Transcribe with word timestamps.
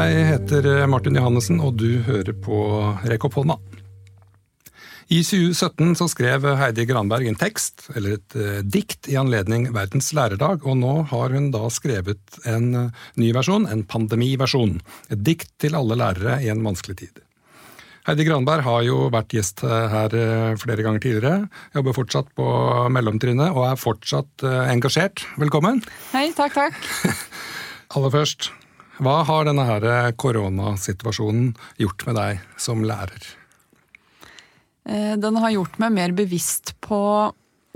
Jeg 0.00 0.22
heter 0.30 0.64
Martin 0.88 1.16
Johannessen, 1.18 1.58
og 1.60 1.74
du 1.76 2.00
hører 2.06 2.32
på 2.32 2.56
Rekk 3.04 3.26
opp 3.26 3.34
hånda. 3.36 3.56
I 5.12 5.18
2017 5.26 5.98
så 5.98 6.06
skrev 6.08 6.46
Heidi 6.56 6.86
Granberg 6.88 7.26
en 7.28 7.36
tekst, 7.36 7.90
eller 7.92 8.14
et 8.16 8.36
uh, 8.38 8.62
dikt, 8.64 9.10
i 9.12 9.18
anledning 9.20 9.66
Verdens 9.74 10.08
lærerdag, 10.16 10.62
og 10.64 10.78
nå 10.80 10.94
har 11.10 11.34
hun 11.36 11.50
da 11.52 11.66
skrevet 11.74 12.38
en 12.48 12.70
uh, 12.86 13.02
ny 13.20 13.28
versjon, 13.36 13.66
en 13.68 13.82
pandemiversjon. 13.84 14.78
Et 15.12 15.20
dikt 15.26 15.50
til 15.60 15.76
alle 15.76 15.98
lærere 16.00 16.38
i 16.46 16.48
en 16.54 16.62
vanskelig 16.64 16.96
tid. 17.02 17.20
Heidi 18.08 18.24
Granberg 18.30 18.64
har 18.64 18.86
jo 18.86 19.02
vært 19.12 19.36
gjest 19.36 19.60
her 19.66 20.14
flere 20.62 20.86
ganger 20.86 21.02
tidligere. 21.04 21.50
Jobber 21.76 21.98
fortsatt 21.98 22.30
på 22.38 22.46
mellomtrinnet 22.96 23.52
og 23.52 23.66
er 23.68 23.76
fortsatt 23.78 24.46
engasjert. 24.72 25.26
Velkommen. 25.38 25.82
Hei, 26.14 26.30
takk, 26.34 26.56
takk. 26.56 26.80
Aller 27.98 28.14
først, 28.16 28.48
hva 29.00 29.20
har 29.24 29.46
denne 29.48 29.64
her 29.64 29.84
koronasituasjonen 30.20 31.54
gjort 31.80 32.04
med 32.08 32.18
deg 32.18 32.42
som 32.60 32.82
lærer? 32.84 33.28
Eh, 34.84 35.14
den 35.20 35.38
har 35.40 35.54
gjort 35.54 35.78
meg 35.80 35.94
mer 35.96 36.12
bevisst 36.16 36.74
på 36.84 37.00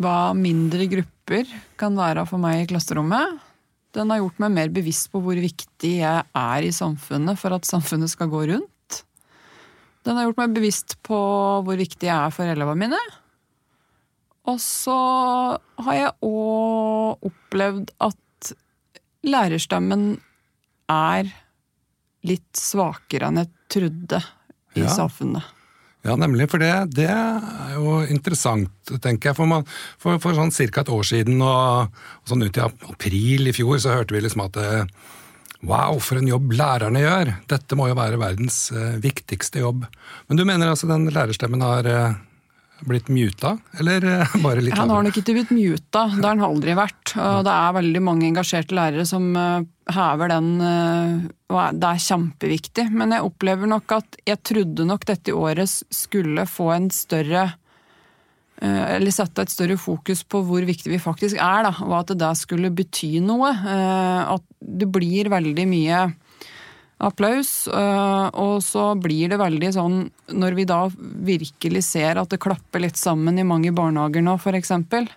hva 0.04 0.18
mindre 0.36 0.88
grupper 0.90 1.48
kan 1.80 1.96
være 1.96 2.26
for 2.28 2.42
meg 2.42 2.64
i 2.64 2.68
klasserommet. 2.68 3.40
Den 3.94 4.10
har 4.10 4.20
gjort 4.20 4.40
meg 4.42 4.52
mer 4.56 4.72
bevisst 4.74 5.08
på 5.12 5.22
hvor 5.22 5.38
viktig 5.38 5.92
jeg 6.00 6.24
er 6.26 6.66
i 6.66 6.72
samfunnet 6.74 7.38
for 7.40 7.54
at 7.56 7.68
samfunnet 7.68 8.10
skal 8.12 8.28
gå 8.32 8.44
rundt. 8.50 9.00
Den 10.04 10.18
har 10.18 10.26
gjort 10.26 10.42
meg 10.42 10.56
bevisst 10.58 10.98
på 11.06 11.18
hvor 11.64 11.78
viktig 11.80 12.10
jeg 12.10 12.16
er 12.16 12.34
for 12.34 12.50
elevene 12.50 12.88
mine. 12.88 13.02
Og 14.50 14.58
så 14.60 14.98
har 15.86 15.96
jeg 15.96 16.12
òg 16.26 17.30
opplevd 17.30 17.94
at 18.04 18.52
lærerstemmen 19.24 20.18
er 20.90 21.28
litt 22.24 22.56
svakere 22.56 23.28
enn 23.28 23.42
jeg 23.42 23.52
trodde 23.74 24.20
i 24.74 24.84
ja. 24.84 24.92
samfunnet. 24.92 25.52
Ja, 26.04 26.18
nemlig. 26.20 26.50
For 26.52 26.60
det, 26.60 26.70
det, 26.98 27.08
er 27.08 27.76
jo 27.78 28.02
interessant, 28.12 28.72
tenker 29.00 29.30
jeg. 29.30 29.38
For, 29.38 29.48
man, 29.48 29.64
for, 30.00 30.20
for 30.20 30.36
sånn 30.36 30.52
ca. 30.52 30.82
et 30.82 30.92
år 30.92 31.06
siden, 31.08 31.40
og, 31.40 31.94
og, 32.20 32.26
sånn 32.28 32.44
ut 32.44 32.60
i 32.60 32.64
april 32.64 33.48
i 33.48 33.54
fjor, 33.56 33.78
så 33.80 33.96
hørte 33.96 34.16
vi 34.16 34.24
liksom 34.24 34.44
at 34.44 34.60
eh, 34.60 34.82
Wow, 35.64 35.96
for 36.04 36.20
en 36.20 36.28
jobb 36.28 36.52
lærerne 36.58 37.00
gjør! 37.00 37.30
Dette 37.48 37.76
må 37.78 37.86
jo 37.88 37.96
være 37.96 38.20
verdens 38.20 38.66
eh, 38.74 38.98
viktigste 39.00 39.62
jobb. 39.62 39.86
Men 40.28 40.36
du 40.36 40.44
mener 40.44 40.68
altså 40.68 40.90
den 40.90 41.08
lærerstemmen 41.08 41.64
har 41.64 41.88
eh, 41.88 42.18
blitt 42.82 43.08
muta, 43.08 43.56
eller 43.78 44.04
eh, 44.04 44.36
bare 44.44 44.62
litt 44.64 44.76
Han 44.78 44.92
har 44.92 45.04
nok 45.06 45.18
ikke 45.20 45.36
blitt 45.36 45.52
muta, 45.54 46.06
det 46.10 46.24
har 46.24 46.34
han 46.34 46.44
aldri 46.46 46.76
vært. 46.78 47.14
Og 47.20 47.42
det 47.46 47.54
er 47.54 47.76
veldig 47.78 48.04
mange 48.04 48.28
engasjerte 48.28 48.76
lærere 48.76 49.06
som 49.08 49.30
eh, 49.38 49.66
hever 49.94 50.32
den, 50.34 50.52
eh, 50.68 51.26
og 51.54 51.80
det 51.80 51.90
er 51.90 52.06
kjempeviktig. 52.06 52.88
Men 52.94 53.16
jeg 53.16 53.28
opplever 53.28 53.70
nok 53.70 53.98
at 53.98 54.18
jeg 54.26 54.42
trodde 54.46 54.88
nok 54.88 55.06
dette 55.10 55.36
året 55.36 55.70
skulle 55.70 56.48
få 56.50 56.72
en 56.76 56.90
større 56.94 57.52
eller 58.64 59.10
sette 59.12 59.42
et 59.42 59.50
større 59.50 59.74
fokus 59.76 60.20
på 60.30 60.38
hvor 60.46 60.62
viktig 60.64 60.88
vi 60.88 61.00
faktisk 61.02 61.36
er, 61.42 61.66
da, 61.66 61.72
og 61.84 61.96
at 61.98 62.12
det 62.16 62.28
skulle 62.38 62.70
bety 62.72 63.18
noe. 63.20 63.50
At 63.50 64.44
det 64.62 64.86
blir 64.94 65.28
veldig 65.28 65.66
mye 65.68 65.98
applaus. 67.02 67.66
Eh, 67.68 68.26
og 68.40 68.62
så 68.64 68.92
blir 69.00 69.32
det 69.32 69.40
veldig 69.40 69.70
sånn, 69.74 69.98
når 70.34 70.56
vi 70.58 70.66
da 70.68 70.80
virkelig 70.94 71.84
ser 71.88 72.20
at 72.20 72.30
det 72.32 72.42
klapper 72.42 72.84
litt 72.84 73.00
sammen 73.00 73.38
i 73.40 73.46
mange 73.46 73.72
barnehager 73.74 74.24
nå, 74.24 74.36
f.eks. 74.38 74.72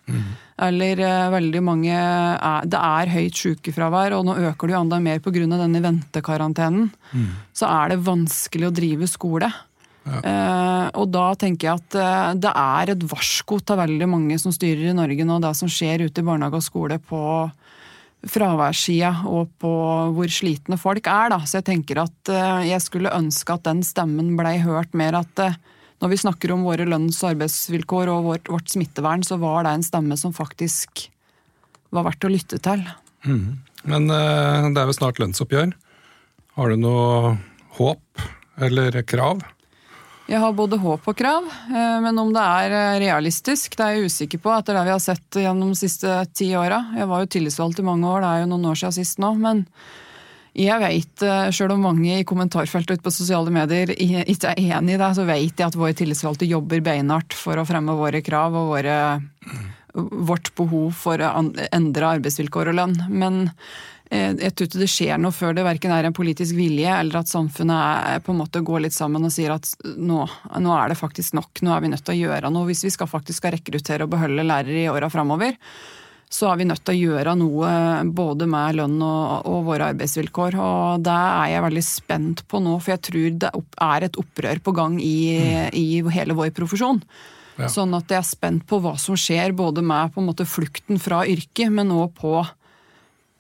Mm. 0.10 0.26
Eller 0.68 1.04
eh, 1.06 1.30
veldig 1.34 1.62
mange 1.62 1.94
er, 1.94 2.66
Det 2.66 2.82
er 2.82 3.14
høyt 3.14 3.38
sykefravær, 3.44 4.18
og 4.18 4.26
nå 4.28 4.38
øker 4.50 4.68
det 4.68 4.78
jo 4.78 4.82
enda 4.82 5.00
mer 5.04 5.22
pga. 5.22 5.46
denne 5.46 5.84
ventekarantenen. 5.84 6.92
Mm. 7.14 7.32
Så 7.54 7.70
er 7.70 7.94
det 7.94 8.06
vanskelig 8.06 8.70
å 8.70 8.76
drive 8.76 9.08
skole. 9.08 9.52
Ja. 10.08 10.20
Eh, 10.24 10.86
og 11.02 11.10
da 11.12 11.30
tenker 11.36 11.68
jeg 11.68 11.82
at 11.82 11.98
eh, 12.00 12.34
det 12.40 12.52
er 12.56 12.94
et 12.94 13.08
varsko 13.12 13.60
til 13.60 13.80
veldig 13.80 14.08
mange 14.10 14.38
som 14.40 14.54
styrer 14.56 14.90
i 14.90 14.96
Norge 14.96 15.26
nå, 15.28 15.40
det 15.44 15.54
som 15.60 15.72
skjer 15.72 16.06
ute 16.08 16.24
i 16.24 16.28
barnehage 16.28 16.62
og 16.62 16.66
skole 16.66 17.00
på 17.04 17.22
fraværssida 18.26 19.12
og 19.30 19.52
på 19.62 19.72
hvor 20.16 20.32
slitne 20.32 20.78
folk 20.80 21.08
er. 21.10 21.32
Da. 21.34 21.42
Så 21.46 21.60
jeg 21.60 21.68
tenker 21.70 22.02
at 22.02 22.32
eh, 22.34 22.70
jeg 22.72 22.84
skulle 22.84 23.14
ønske 23.14 23.54
at 23.54 23.66
den 23.68 23.84
stemmen 23.86 24.34
blei 24.40 24.58
hørt 24.64 24.96
mer. 24.98 25.20
At 25.22 25.44
eh, 25.44 25.58
når 26.02 26.14
vi 26.14 26.22
snakker 26.24 26.54
om 26.54 26.66
våre 26.68 26.88
lønns- 26.90 27.22
og 27.24 27.36
arbeidsvilkår 27.36 28.12
og 28.14 28.32
vårt, 28.32 28.52
vårt, 28.54 28.72
smittevern, 28.74 29.26
så 29.26 29.40
var 29.42 29.66
det 29.66 29.76
en 29.76 29.86
stemme 29.86 30.18
som 30.20 30.36
faktisk 30.36 31.08
var 31.94 32.08
verdt 32.10 32.28
å 32.28 32.34
lytte 32.34 32.62
til. 32.62 32.84
Mm. 33.28 33.60
Men 33.88 34.10
eh, 34.14 34.72
det 34.74 34.82
er 34.82 34.90
jo 34.90 34.98
snart 34.98 35.22
lønnsoppgjør. 35.22 35.76
Har 36.58 36.74
du 36.74 36.82
noe 36.82 37.38
håp 37.78 38.26
eller 38.66 39.02
krav? 39.06 39.46
Jeg 40.28 40.42
har 40.44 40.56
både 40.56 40.76
håp 40.84 41.06
og 41.08 41.16
krav, 41.16 41.46
eh, 41.48 42.00
men 42.04 42.18
om 42.20 42.34
det 42.36 42.42
er 42.44 42.74
eh, 42.76 42.98
realistisk, 43.06 43.78
det 43.80 43.86
er 43.86 43.94
jeg 43.96 44.10
usikker 44.12 44.42
på 44.44 44.52
etter 44.52 44.76
det 44.76 44.82
vi 44.84 44.92
har 44.92 45.00
sett 45.00 45.38
gjennom 45.40 45.72
de 45.72 45.80
siste 45.80 46.18
ti 46.36 46.50
åra. 46.60 46.82
Jeg 47.00 47.08
var 47.08 47.24
jo 47.24 47.30
tillitsvalgt 47.32 47.80
i 47.80 47.86
mange 47.88 48.10
år, 48.12 48.26
det 48.26 48.34
er 48.34 48.44
jo 48.44 48.50
noen 48.52 48.68
år 48.74 48.82
siden 48.82 48.98
sist 48.98 49.24
nå. 49.24 49.32
men 49.40 49.64
jeg 50.58 50.82
vet, 50.84 51.24
eh, 51.24 51.48
Sjøl 51.56 51.78
om 51.78 51.86
mange 51.86 52.18
i 52.18 52.28
kommentarfeltet 52.28 52.98
ute 52.98 53.06
på 53.06 53.14
sosiale 53.14 53.54
medier 53.56 53.94
ikke 53.94 54.52
er 54.52 54.76
enig 54.76 54.98
i 54.98 55.00
det, 55.00 55.12
så 55.16 55.24
vet 55.30 55.54
jeg 55.54 55.68
at 55.70 55.80
våre 55.80 55.96
tillitsvalgte 55.96 56.50
jobber 56.50 56.84
beinhardt 56.84 57.38
for 57.38 57.56
å 57.56 57.68
fremme 57.70 57.96
våre 57.96 58.20
krav 58.26 58.58
og 58.58 58.74
våre, 58.74 58.98
vårt 59.94 60.52
behov 60.60 60.92
for 61.06 61.24
å 61.24 61.36
endre 61.72 62.16
arbeidsvilkår 62.18 62.74
og 62.74 62.82
lønn. 62.82 62.98
Men 63.08 63.46
jeg 64.10 64.54
tror 64.56 64.70
ikke 64.70 64.80
det 64.80 64.90
skjer 64.92 65.20
noe 65.20 65.36
før 65.36 65.56
det 65.58 65.66
verken 65.68 65.92
er 65.92 66.08
en 66.08 66.16
politisk 66.16 66.56
vilje 66.56 66.94
eller 67.02 67.20
at 67.20 67.32
samfunnet 67.32 67.76
er, 67.76 68.24
på 68.24 68.32
en 68.32 68.40
måte 68.40 68.64
går 68.64 68.86
litt 68.86 68.96
sammen 68.96 69.28
og 69.28 69.34
sier 69.36 69.52
at 69.56 69.68
nå, 69.84 70.22
nå, 70.24 70.74
er 70.78 70.94
det 70.94 71.00
faktisk 71.00 71.36
nok, 71.36 71.64
nå 71.66 71.74
er 71.76 71.84
vi 71.84 71.92
nødt 71.92 72.06
til 72.08 72.16
å 72.16 72.30
gjøre 72.30 72.52
noe. 72.54 72.70
Hvis 72.70 72.86
vi 72.88 72.94
skal 72.96 73.12
faktisk 73.12 73.42
skal 73.42 73.58
rekruttere 73.58 74.08
og 74.08 74.14
beholde 74.16 74.48
lærere 74.48 74.86
i 74.86 74.90
åra 74.92 75.12
framover, 75.12 75.58
så 76.28 76.50
er 76.52 76.60
vi 76.60 76.68
nødt 76.68 76.84
til 76.84 76.96
å 76.96 77.12
gjøre 77.14 77.36
noe 77.40 77.70
både 78.16 78.48
med 78.52 78.80
lønn 78.80 78.98
og, 79.00 79.48
og, 79.48 79.62
våre 79.70 79.92
arbeidsvilkår. 79.94 80.58
Og 80.60 81.06
det 81.06 81.16
er 81.16 81.54
jeg 81.54 81.66
veldig 81.68 81.86
spent 81.88 82.44
på 82.52 82.62
nå, 82.64 82.76
for 82.82 82.96
jeg 82.96 83.04
tror 83.08 83.40
det 83.44 83.52
er 83.88 84.08
et 84.08 84.20
opprør 84.20 84.62
på 84.64 84.76
gang 84.76 85.00
i, 85.04 85.18
i 85.72 85.88
hele 86.16 86.36
vår 86.38 86.52
profesjon. 86.56 87.00
Ja. 87.58 87.72
Sånn 87.74 87.96
at 87.98 88.12
jeg 88.12 88.20
er 88.20 88.28
spent 88.28 88.68
på 88.70 88.78
hva 88.84 88.94
som 89.02 89.18
skjer, 89.18 89.56
både 89.58 89.82
med 89.82 90.14
på 90.14 90.22
en 90.22 90.28
måte 90.30 90.46
flukten 90.46 91.00
fra 91.02 91.24
yrket, 91.26 91.72
men 91.74 91.96
òg 91.96 92.12
på 92.20 92.36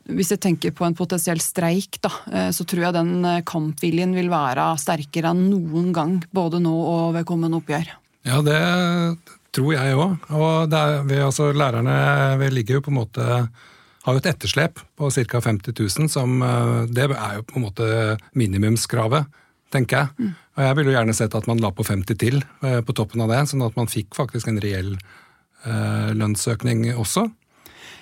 hvis 0.07 0.31
jeg 0.31 0.41
tenker 0.43 0.73
på 0.75 0.85
en 0.87 0.95
potensiell 0.97 1.39
streik, 1.43 1.99
da, 2.03 2.11
eh, 2.31 2.49
så 2.55 2.65
tror 2.67 2.87
jeg 2.87 2.95
den 2.95 3.13
eh, 3.27 3.43
kampviljen 3.47 4.15
vil 4.15 4.29
være 4.31 4.69
sterkere 4.79 5.33
enn 5.33 5.47
noen 5.51 5.91
gang. 5.95 6.17
Både 6.31 6.61
nå 6.63 6.73
og 6.73 7.15
ved 7.17 7.27
kommende 7.27 7.59
oppgjør. 7.59 7.89
Ja, 8.27 8.41
det 8.43 8.59
tror 9.55 9.73
jeg 9.75 9.97
òg. 9.97 10.29
Og 10.35 10.77
vi, 11.09 11.19
altså, 11.23 11.49
lærerne 11.55 11.97
vi 12.41 12.51
ligger 12.53 12.79
jo 12.79 12.85
på 12.87 12.93
en 12.93 13.01
måte 13.01 13.27
har 14.07 14.15
jo 14.15 14.21
et 14.21 14.29
etterslep 14.29 14.79
på 14.95 15.09
ca. 15.11 15.41
50 15.43 15.75
000, 15.75 16.11
som 16.11 16.39
eh, 16.41 16.83
det 16.87 17.09
er 17.11 17.39
jo 17.39 17.47
på 17.49 17.59
en 17.59 17.67
måte 17.67 17.89
minimumskravet, 18.39 19.27
tenker 19.75 20.05
jeg. 20.05 20.13
Mm. 20.29 20.35
Og 20.57 20.63
jeg 20.63 20.77
ville 20.77 20.93
jo 20.93 20.97
gjerne 20.99 21.17
sett 21.17 21.35
at 21.35 21.49
man 21.49 21.59
la 21.59 21.73
på 21.75 21.83
50 21.83 22.21
til 22.21 22.39
på 22.63 22.93
toppen 22.95 23.21
av 23.21 23.33
det, 23.33 23.43
sånn 23.51 23.65
at 23.67 23.75
man 23.77 23.91
fikk 23.91 24.15
faktisk 24.17 24.47
en 24.49 24.61
reell 24.63 24.95
lønnsøkning 25.67 26.85
også. 26.95 27.27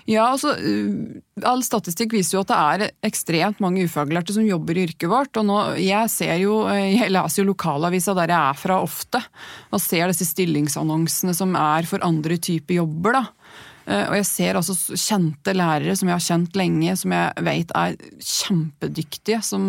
Ja, 0.06 0.28
altså, 0.36 0.54
uh, 0.54 1.46
All 1.50 1.64
statistikk 1.66 2.14
viser 2.14 2.38
jo 2.38 2.44
at 2.46 2.52
det 2.52 2.58
er 2.88 2.92
ekstremt 3.10 3.62
mange 3.64 3.88
ufaglærte 3.90 4.36
som 4.36 4.46
jobber 4.46 4.78
i 4.78 4.86
yrket 4.86 5.10
vårt. 5.10 5.36
og 5.42 5.48
nå, 5.50 5.60
Jeg 5.82 6.12
ser 6.14 6.36
jo, 6.44 6.62
uh, 6.70 6.78
jeg 6.78 7.12
leser 7.14 7.42
jo 7.42 7.50
lokalavisa 7.50 8.14
der 8.18 8.34
jeg 8.34 8.54
er 8.54 8.60
fra 8.60 8.82
ofte, 8.86 9.22
og 9.74 9.82
ser 9.82 10.12
disse 10.12 10.28
stillingsannonsene 10.30 11.34
som 11.38 11.56
er 11.58 11.90
for 11.90 12.06
andre 12.06 12.38
typer 12.38 12.78
jobber. 12.84 13.18
da. 13.18 13.24
Uh, 13.86 14.06
og 14.12 14.16
jeg 14.18 14.28
ser 14.30 14.58
altså 14.58 14.78
kjente 14.94 15.54
lærere 15.58 15.98
som 15.98 16.10
jeg 16.10 16.18
har 16.18 16.28
kjent 16.28 16.56
lenge, 16.58 16.96
som 17.02 17.18
jeg 17.18 17.48
vet 17.50 17.74
er 17.82 17.98
kjempedyktige, 18.22 19.42
som 19.46 19.68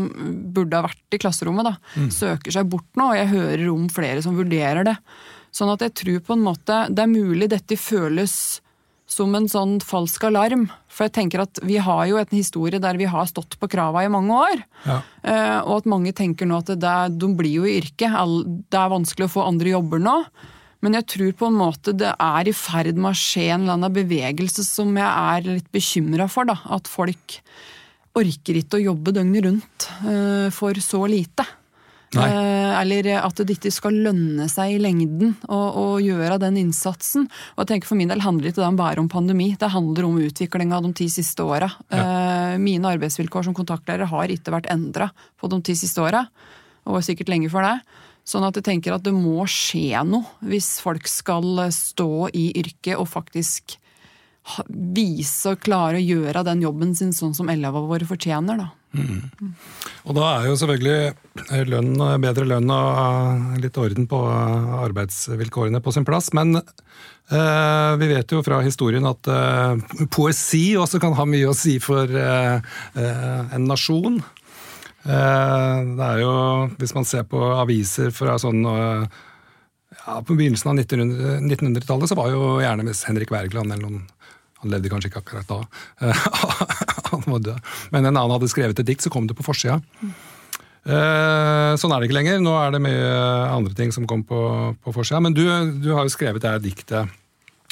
burde 0.52 0.76
ha 0.76 0.84
vært 0.90 1.16
i 1.16 1.20
klasserommet, 1.24 1.72
da, 1.72 1.74
mm. 1.96 2.12
søker 2.12 2.58
seg 2.58 2.68
bort 2.68 2.88
nå. 2.92 3.08
Og 3.08 3.18
jeg 3.22 3.32
hører 3.32 3.66
om 3.72 3.88
flere 3.92 4.20
som 4.24 4.36
vurderer 4.36 4.84
det. 4.88 4.96
Sånn 5.56 5.72
at 5.72 5.80
jeg 5.80 5.96
tror 5.96 6.22
på 6.28 6.36
en 6.36 6.44
måte 6.44 6.84
det 6.92 7.04
er 7.06 7.12
mulig 7.12 7.48
dette 7.48 7.80
føles 7.80 8.60
som 9.06 9.34
en 9.38 9.46
sånn 9.48 9.76
falsk 9.84 10.26
alarm. 10.28 10.66
For 10.90 11.06
jeg 11.06 11.14
tenker 11.20 11.44
at 11.44 11.60
vi 11.66 11.78
har 11.82 12.02
jo 12.10 12.18
en 12.20 12.34
historie 12.34 12.82
der 12.82 12.98
vi 12.98 13.06
har 13.10 13.28
stått 13.30 13.56
på 13.60 13.68
krava 13.70 14.02
i 14.04 14.10
mange 14.12 14.34
år. 14.34 14.64
Ja. 14.86 14.98
Uh, 15.22 15.58
og 15.62 15.72
at 15.78 15.88
mange 15.90 16.12
tenker 16.16 16.48
nå 16.48 16.58
at 16.62 16.74
det, 16.74 16.96
de 17.14 17.30
blir 17.38 17.60
jo 17.60 17.68
i 17.68 17.78
yrket. 17.78 18.18
Det 18.66 18.80
er 18.80 18.92
vanskelig 18.92 19.28
å 19.28 19.34
få 19.38 19.46
andre 19.46 19.76
jobber 19.76 20.02
nå. 20.02 20.18
Men 20.84 20.98
jeg 20.98 21.08
tror 21.14 21.36
på 21.38 21.48
en 21.48 21.58
måte 21.58 21.94
det 21.96 22.12
er 22.12 22.48
i 22.50 22.54
ferd 22.54 22.98
med 22.98 23.14
å 23.14 23.18
skje 23.18 23.48
en 23.48 23.64
eller 23.64 23.78
annen 23.78 23.94
bevegelse 23.94 24.62
som 24.66 24.92
jeg 24.98 25.06
er 25.06 25.48
litt 25.48 25.70
bekymra 25.74 26.28
for. 26.30 26.48
da, 26.48 26.58
At 26.74 26.90
folk 26.90 27.38
orker 28.16 28.58
ikke 28.58 28.78
å 28.78 28.86
jobbe 28.90 29.14
døgnet 29.16 29.46
rundt 29.46 29.88
uh, 30.02 30.48
for 30.54 30.78
så 30.82 31.04
lite. 31.10 31.46
Eh, 32.14 32.72
eller 32.80 33.08
at 33.18 33.40
det 33.42 33.56
ikke 33.56 33.72
skal 33.74 33.96
lønne 34.06 34.46
seg 34.50 34.76
i 34.76 34.80
lengden 34.80 35.34
å, 35.50 35.58
å, 35.58 35.84
gjøre 36.00 36.38
den 36.42 36.58
innsatsen. 36.60 37.26
Og 37.56 37.64
jeg 37.64 37.72
tenker 37.72 37.90
For 37.90 37.98
min 37.98 38.12
del 38.12 38.22
handler 38.24 38.46
det 38.46 38.54
ikke 38.54 38.70
bare 38.78 39.02
om 39.02 39.10
pandemi, 39.10 39.50
det 39.58 39.72
handler 39.74 40.06
om 40.06 40.20
utviklinga 40.22 40.80
de 40.84 40.92
ti 40.96 41.08
siste 41.12 41.44
åra. 41.44 41.70
Ja. 41.90 42.02
Eh, 42.02 42.58
mine 42.62 42.94
arbeidsvilkår 42.94 43.48
som 43.48 43.56
kontaktlærer 43.56 44.10
har 44.12 44.32
ikke 44.32 44.54
vært 44.54 44.70
endra 44.72 45.10
på 45.40 45.50
de 45.52 45.60
ti 45.66 45.76
siste 45.78 46.04
åra, 46.04 46.26
og 46.86 47.02
sikkert 47.04 47.32
lenge 47.32 47.50
før 47.52 47.66
det. 47.66 47.78
Sånn 48.26 48.46
at 48.46 48.56
jeg 48.58 48.66
tenker 48.66 48.94
at 48.94 49.04
det 49.06 49.14
må 49.14 49.44
skje 49.50 50.02
noe 50.06 50.46
hvis 50.46 50.76
folk 50.82 51.06
skal 51.10 51.68
stå 51.74 52.30
i 52.34 52.48
yrket 52.58 52.98
og 52.98 53.06
faktisk 53.10 53.76
vise 54.70 55.52
og 55.54 55.62
klare 55.62 55.98
å 55.98 56.02
gjøre 56.02 56.44
den 56.46 56.62
jobben 56.62 56.94
sin 56.94 57.12
sånn 57.14 57.34
som 57.34 57.50
elevene 57.50 57.90
våre 57.90 58.06
fortjener. 58.06 58.58
Da. 58.60 58.68
Og 60.06 60.16
da 60.16 60.26
er 60.30 60.48
jo 60.48 60.56
selvfølgelig 60.60 61.66
lønn, 61.70 61.92
bedre 62.22 62.46
lønn 62.46 62.70
og 62.72 63.60
litt 63.62 63.78
orden 63.80 64.06
på 64.10 64.20
arbeidsvilkårene 64.86 65.82
på 65.82 65.94
sin 65.94 66.06
plass. 66.06 66.30
Men 66.36 66.56
eh, 66.56 67.92
vi 68.00 68.10
vet 68.12 68.32
jo 68.32 68.42
fra 68.46 68.62
historien 68.64 69.06
at 69.08 69.30
eh, 69.32 70.06
poesi 70.14 70.68
også 70.78 71.02
kan 71.02 71.16
ha 71.18 71.26
mye 71.28 71.50
å 71.50 71.56
si 71.56 71.78
for 71.82 72.06
eh, 72.06 72.58
eh 72.94 73.56
en 73.56 73.66
nasjon. 73.66 74.20
Eh, 75.06 75.78
det 75.96 76.06
er 76.10 76.20
jo, 76.22 76.34
hvis 76.80 76.94
man 76.96 77.06
ser 77.06 77.26
på 77.30 77.40
aviser 77.60 78.10
fra 78.14 78.34
sånn 78.42 78.64
eh, 78.66 79.04
ja, 80.00 80.16
På 80.26 80.34
begynnelsen 80.34 80.72
av 80.72 80.80
1900-tallet 80.80 82.10
så 82.10 82.18
var 82.18 82.32
jo 82.32 82.56
gjerne 82.58 82.94
Henrik 83.06 83.30
Wergeland 83.30 83.70
eller 83.70 83.84
noen 83.86 84.02
han 84.66 84.74
levde 84.74 84.90
kanskje 84.92 85.12
ikke 85.12 85.22
akkurat 85.22 85.50
da. 85.50 85.60
han 87.12 87.28
var 87.30 87.44
død. 87.50 87.74
Men 87.94 88.04
en 88.04 88.16
annen 88.16 88.34
hadde 88.34 88.50
skrevet 88.50 88.82
et 88.82 88.88
dikt, 88.88 89.06
så 89.06 89.12
kom 89.14 89.28
det 89.30 89.38
på 89.38 89.46
forsida. 89.46 89.78
Eh, 90.86 91.72
sånn 91.80 91.92
er 91.92 92.02
det 92.02 92.08
ikke 92.08 92.18
lenger. 92.20 92.42
Nå 92.42 92.52
er 92.60 92.74
det 92.74 92.82
mye 92.84 93.06
andre 93.50 93.74
ting 93.78 93.94
som 93.94 94.06
kom 94.10 94.22
på, 94.26 94.40
på 94.82 94.94
forsida. 94.94 95.22
Men 95.24 95.34
du, 95.34 95.44
du, 95.82 95.90
har 95.96 96.06
jo 96.06 96.14
skrevet 96.14 96.44
det 96.44 96.54
diktet, 96.68 97.16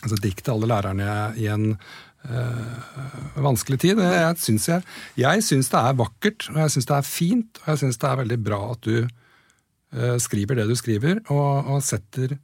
altså 0.03 0.19
diktet 0.23 0.51
alle 0.55 0.71
lærerne 0.71 1.11
i 1.39 1.47
en 1.53 1.75
øh, 1.75 3.43
vanskelig 3.45 3.81
tid. 3.85 4.03
Jeg 4.03 4.41
syns, 4.43 4.71
jeg, 4.71 4.87
jeg 5.21 5.45
syns 5.47 5.71
det 5.71 5.83
er 5.83 6.01
vakkert, 6.01 6.49
og 6.55 6.63
jeg 6.65 6.75
syns 6.75 6.91
det 6.91 6.97
er 6.99 7.11
fint, 7.11 7.63
og 7.63 7.71
jeg 7.73 7.85
syns 7.85 8.03
det 8.03 8.11
er 8.11 8.23
veldig 8.25 8.41
bra 8.51 8.63
at 8.73 8.89
du 8.89 8.97
øh, 9.05 10.17
skriver 10.23 10.59
det 10.59 10.71
du 10.71 10.75
skriver, 10.79 11.23
og, 11.29 11.71
og 11.77 11.87
setter 11.87 12.35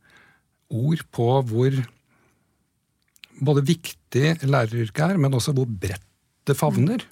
ord 0.70 1.02
på 1.10 1.32
hvor 1.50 1.80
både 3.40 3.64
viktig 3.66 4.36
læreryrket 4.44 5.02
er, 5.06 5.18
men 5.20 5.34
også 5.36 5.54
hvor 5.56 5.68
bredt 5.68 6.06
det 6.48 6.56
favner. 6.58 7.04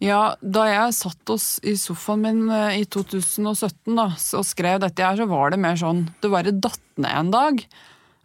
Ja, 0.00 0.34
da 0.40 0.64
jeg 0.64 0.96
satt 0.96 1.30
oss 1.32 1.46
i 1.60 1.74
sofaen 1.76 2.22
min 2.24 2.44
eh, 2.56 2.80
i 2.80 2.84
2017 2.88 3.98
da, 3.98 4.06
og 4.38 4.46
skrev 4.48 4.80
dette 4.80 5.04
her, 5.04 5.18
så 5.18 5.26
var 5.28 5.52
det 5.52 5.60
mer 5.60 5.76
sånn 5.76 6.06
Det 6.22 6.30
bare 6.32 6.54
datt 6.56 6.80
ned 6.96 7.12
en 7.12 7.32
dag. 7.34 7.60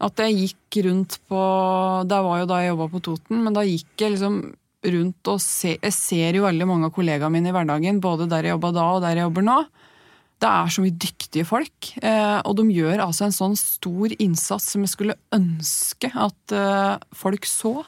At 0.05 0.19
jeg 0.23 0.37
gikk 0.37 0.77
rundt 0.87 1.17
på 1.27 1.41
Det 2.07 2.19
var 2.27 2.39
jo 2.41 2.47
da 2.47 2.61
jeg 2.61 2.71
jobba 2.73 2.87
på 2.93 3.01
Toten, 3.03 3.43
men 3.43 3.55
da 3.55 3.65
gikk 3.67 4.05
jeg 4.05 4.15
liksom 4.15 4.39
rundt 4.85 5.31
og 5.33 5.41
se, 5.41 5.75
Jeg 5.81 5.95
ser 5.95 6.39
jo 6.39 6.45
veldig 6.45 6.67
mange 6.69 6.87
av 6.87 6.95
kollegaene 6.95 7.33
mine 7.33 7.51
i 7.51 7.55
hverdagen, 7.55 7.99
både 8.03 8.29
der 8.31 8.47
jeg 8.47 8.55
jobba 8.55 8.71
da 8.75 8.87
og 8.95 9.03
der 9.03 9.19
jeg 9.19 9.27
jobber 9.27 9.47
nå. 9.49 9.59
Det 10.45 10.51
er 10.53 10.69
så 10.69 10.83
mye 10.83 10.93
dyktige 11.01 11.45
folk, 11.49 11.87
eh, 12.05 12.39
og 12.45 12.59
de 12.59 12.67
gjør 12.69 13.01
altså 13.07 13.25
en 13.25 13.33
sånn 13.33 13.55
stor 13.57 14.11
innsats 14.21 14.67
som 14.75 14.83
jeg 14.85 14.91
skulle 14.91 15.15
ønske 15.33 16.11
at 16.13 16.53
eh, 16.53 16.97
folk 17.17 17.47
så. 17.49 17.79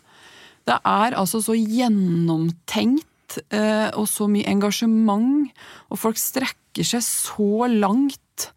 Det 0.65 0.80
er 0.81 1.13
altså 1.19 1.44
så 1.45 1.54
gjennomtenkt 1.54 3.38
eh, 3.54 3.92
og 3.94 4.07
så 4.09 4.25
mye 4.31 4.50
engasjement, 4.50 5.51
og 5.94 6.01
folk 6.01 6.18
strekker 6.18 6.88
seg 6.88 7.06
så 7.06 7.68
langt 7.69 8.48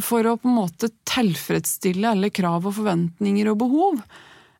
for 0.00 0.26
å 0.26 0.34
på 0.40 0.50
en 0.50 0.58
måte 0.64 0.90
tilfredsstille 1.06 2.10
alle 2.10 2.32
krav 2.34 2.66
og 2.66 2.74
forventninger 2.80 3.52
og 3.52 3.60
behov. 3.62 4.02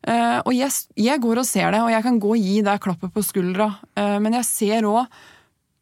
Og 0.01 0.49
jeg, 0.53 0.73
jeg 0.97 1.21
går 1.21 1.39
og 1.39 1.45
ser 1.45 1.73
det, 1.73 1.79
og 1.83 1.91
jeg 1.93 2.03
kan 2.03 2.17
gå 2.21 2.31
og 2.33 2.41
gi 2.41 2.55
det 2.65 2.73
klappet 2.81 3.11
på 3.13 3.21
skuldra, 3.25 3.67
men 3.95 4.33
jeg 4.39 4.47
ser 4.47 4.87
òg 4.89 5.05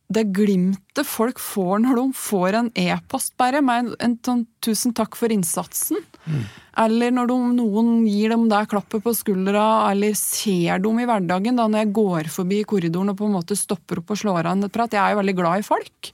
det 0.10 0.24
glimtet 0.34 1.06
folk 1.06 1.38
får 1.42 1.84
når 1.84 2.00
de 2.00 2.04
får 2.18 2.56
en 2.58 2.70
e-post 2.82 3.36
bare 3.38 3.62
med 3.62 3.92
en, 4.02 4.16
sånn 4.26 4.42
'tusen 4.58 4.96
takk 4.98 5.14
for 5.20 5.30
innsatsen', 5.30 6.02
mm. 6.26 6.44
eller 6.84 7.14
når 7.14 7.30
de, 7.30 7.38
noen 7.60 7.92
gir 8.10 8.34
dem 8.34 8.48
det 8.50 8.64
klappet 8.72 9.06
på 9.06 9.14
skuldra, 9.14 9.92
eller 9.92 10.18
ser 10.18 10.82
dem 10.82 10.98
i 11.00 11.06
hverdagen 11.06 11.62
da 11.62 11.68
når 11.70 11.84
jeg 11.84 11.94
går 12.00 12.32
forbi 12.34 12.64
korridoren 12.66 13.14
og 13.14 13.20
på 13.20 13.30
en 13.30 13.38
måte 13.38 13.58
stopper 13.58 14.02
opp 14.02 14.16
og 14.16 14.22
slår 14.24 14.50
av 14.50 14.56
en 14.56 14.70
prat. 14.74 14.98
Jeg 14.98 15.04
er 15.04 15.14
jo 15.14 15.22
veldig 15.22 15.36
glad 15.38 15.62
i 15.62 15.68
folk, 15.68 16.12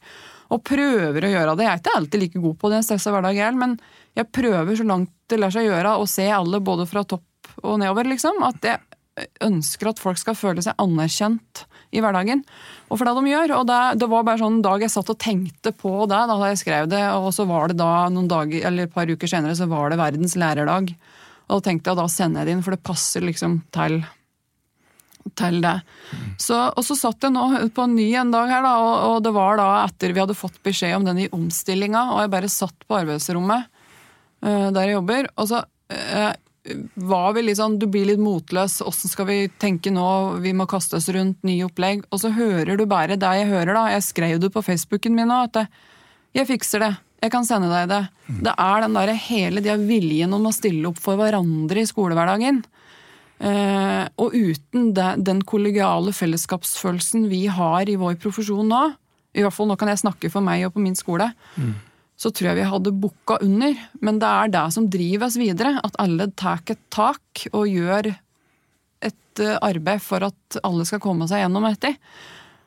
og 0.51 0.63
prøver 0.67 1.25
å 1.25 1.31
gjøre 1.31 1.55
det. 1.55 1.65
Jeg 1.65 1.71
er 1.71 1.83
ikke 1.83 1.95
alltid 2.01 2.25
like 2.25 2.43
god 2.43 2.57
på 2.59 2.71
det, 2.71 2.81
en 2.81 2.89
stressa 2.89 3.15
hverdag, 3.15 3.39
men 3.55 3.77
jeg 4.15 4.31
prøver 4.35 4.75
så 4.75 4.89
langt 4.91 5.13
det 5.31 5.39
lar 5.39 5.55
seg 5.55 5.69
gjøre 5.69 5.95
å 5.95 6.09
se 6.09 6.27
alle 6.29 6.59
både 6.59 6.83
fra 6.89 7.05
topp 7.07 7.55
og 7.63 7.79
nedover, 7.79 8.11
liksom. 8.11 8.43
At 8.43 8.59
jeg 8.67 9.29
ønsker 9.45 9.93
at 9.93 10.03
folk 10.03 10.19
skal 10.19 10.35
føle 10.35 10.63
seg 10.65 10.75
anerkjent 10.83 11.63
i 11.95 12.03
hverdagen. 12.03 12.43
Og 12.89 12.99
for 12.99 13.07
det 13.07 13.15
de 13.17 13.31
gjør. 13.31 13.55
Og 13.59 13.67
det, 13.69 13.79
det, 14.01 14.09
var 14.11 14.27
bare 14.27 14.41
sånn 14.41 14.61
dag 14.65 14.83
jeg 14.83 14.93
satt 14.93 15.11
og 15.13 15.21
tenkte 15.21 15.73
på 15.75 15.93
det 16.11 16.21
da 16.29 16.37
jeg 16.49 16.61
skrev 16.61 16.91
det, 16.91 17.03
og 17.15 17.31
så 17.35 17.47
var 17.49 17.71
det 17.71 17.79
da 17.81 18.09
noen 18.13 18.29
dager, 18.31 18.67
eller 18.67 18.89
et 18.89 18.95
par 18.95 19.09
uker 19.09 19.31
senere 19.31 19.57
så 19.57 19.69
var 19.71 19.89
det 19.91 20.01
verdens 20.01 20.37
lærerdag. 20.39 20.93
Og 21.45 21.57
da 21.57 21.63
tenkte 21.69 21.91
jeg 21.91 22.01
da 22.01 22.07
sender 22.11 22.43
jeg 22.43 22.49
det 22.49 22.55
inn, 22.57 22.65
for 22.65 22.75
det 22.75 22.85
passer 22.85 23.25
liksom 23.25 23.59
til 23.75 24.03
til 25.33 25.57
det. 25.63 25.79
Så, 26.37 26.57
og 26.69 26.83
så 26.85 26.95
satt 26.97 27.25
jeg 27.25 27.33
nå 27.33 27.45
på 27.73 27.87
ny 27.89 28.07
en 28.19 28.29
dag 28.33 28.51
her, 28.51 28.65
da, 28.65 28.75
og, 28.77 28.93
og, 29.09 29.15
det 29.25 29.33
var 29.33 29.57
da 29.57 29.69
etter 29.81 30.13
vi 30.13 30.21
hadde 30.21 30.37
fått 30.37 30.59
beskjed 30.65 30.99
om 30.99 31.07
den 31.07 31.23
i 31.23 31.29
omstillinga, 31.33 32.03
og 32.13 32.21
jeg 32.23 32.33
bare 32.35 32.51
satt 32.51 32.85
på 32.85 32.99
arbeidsrommet 32.99 33.65
uh, 34.45 34.67
der 34.69 34.83
jeg 34.83 34.97
jobber, 34.99 35.29
og 35.33 35.49
så 35.49 35.63
uh, 35.65 36.31
var 36.95 37.33
vi 37.35 37.43
litt 37.45 37.59
sånn, 37.59 37.77
Du 37.79 37.87
blir 37.91 38.07
litt 38.09 38.21
motløs. 38.21 38.79
Åssen 38.85 39.11
skal 39.11 39.27
vi 39.29 39.39
tenke 39.61 39.93
nå? 39.93 40.41
Vi 40.43 40.53
må 40.57 40.67
kaste 40.69 40.97
oss 40.97 41.09
rundt 41.13 41.43
nye 41.45 41.67
opplegg. 41.67 42.05
Og 42.11 42.21
så 42.23 42.33
hører 42.33 42.77
du 42.77 42.85
bare 42.89 43.19
det 43.19 43.33
jeg 43.39 43.49
hører, 43.51 43.73
da. 43.73 43.87
Jeg 43.93 44.07
skrev 44.07 44.39
det 44.41 44.51
på 44.53 44.63
Facebooken 44.65 45.15
min 45.17 45.29
nå, 45.29 45.45
jeg 46.35 46.49
fikser 46.49 46.81
det. 46.83 46.93
Jeg 47.23 47.31
kan 47.31 47.45
sende 47.47 47.69
deg 47.71 47.87
det. 47.89 48.01
Det 48.43 48.53
er 48.59 48.81
den 48.83 48.97
der 48.97 49.13
hele 49.15 49.61
de 49.63 49.75
viljen 49.87 50.33
om 50.35 50.49
å 50.49 50.53
stille 50.53 50.89
opp 50.89 50.99
for 50.99 51.15
hverandre 51.15 51.79
i 51.79 51.87
skolehverdagen. 51.87 52.59
Eh, 53.39 54.03
og 54.19 54.35
uten 54.35 54.91
det, 54.95 55.07
den 55.23 55.41
kollegiale 55.47 56.11
fellesskapsfølelsen 56.15 57.29
vi 57.31 57.45
har 57.51 57.87
i 57.87 57.97
vår 57.99 58.19
profesjon 58.19 58.67
nå, 58.67 58.83
i 59.35 59.43
hvert 59.43 59.55
fall 59.55 59.67
nå 59.67 59.75
kan 59.79 59.91
jeg 59.91 60.03
snakke 60.03 60.31
for 60.31 60.43
meg 60.43 60.67
og 60.67 60.75
på 60.75 60.83
min 60.83 60.95
skole, 60.95 61.31
mm 61.55 61.73
så 62.15 62.31
tror 62.31 62.51
jeg 62.51 62.61
vi 62.61 62.69
hadde 62.71 62.95
bukka 62.95 63.39
under. 63.43 63.75
Men 64.03 64.21
det 64.21 64.29
er 64.29 64.53
det 64.53 64.67
som 64.75 64.87
driver 64.91 65.27
oss 65.27 65.39
videre. 65.39 65.75
At 65.83 65.97
alle 66.01 66.29
tar 66.37 66.63
et 66.71 66.81
tak 66.93 67.47
og 67.51 67.67
gjør 67.67 68.13
et 69.05 69.43
eh, 69.43 69.57
arbeid 69.59 70.03
for 70.03 70.23
at 70.29 70.59
alle 70.63 70.87
skal 70.87 71.03
komme 71.03 71.27
seg 71.29 71.43
gjennom 71.43 71.67
etter. 71.67 71.97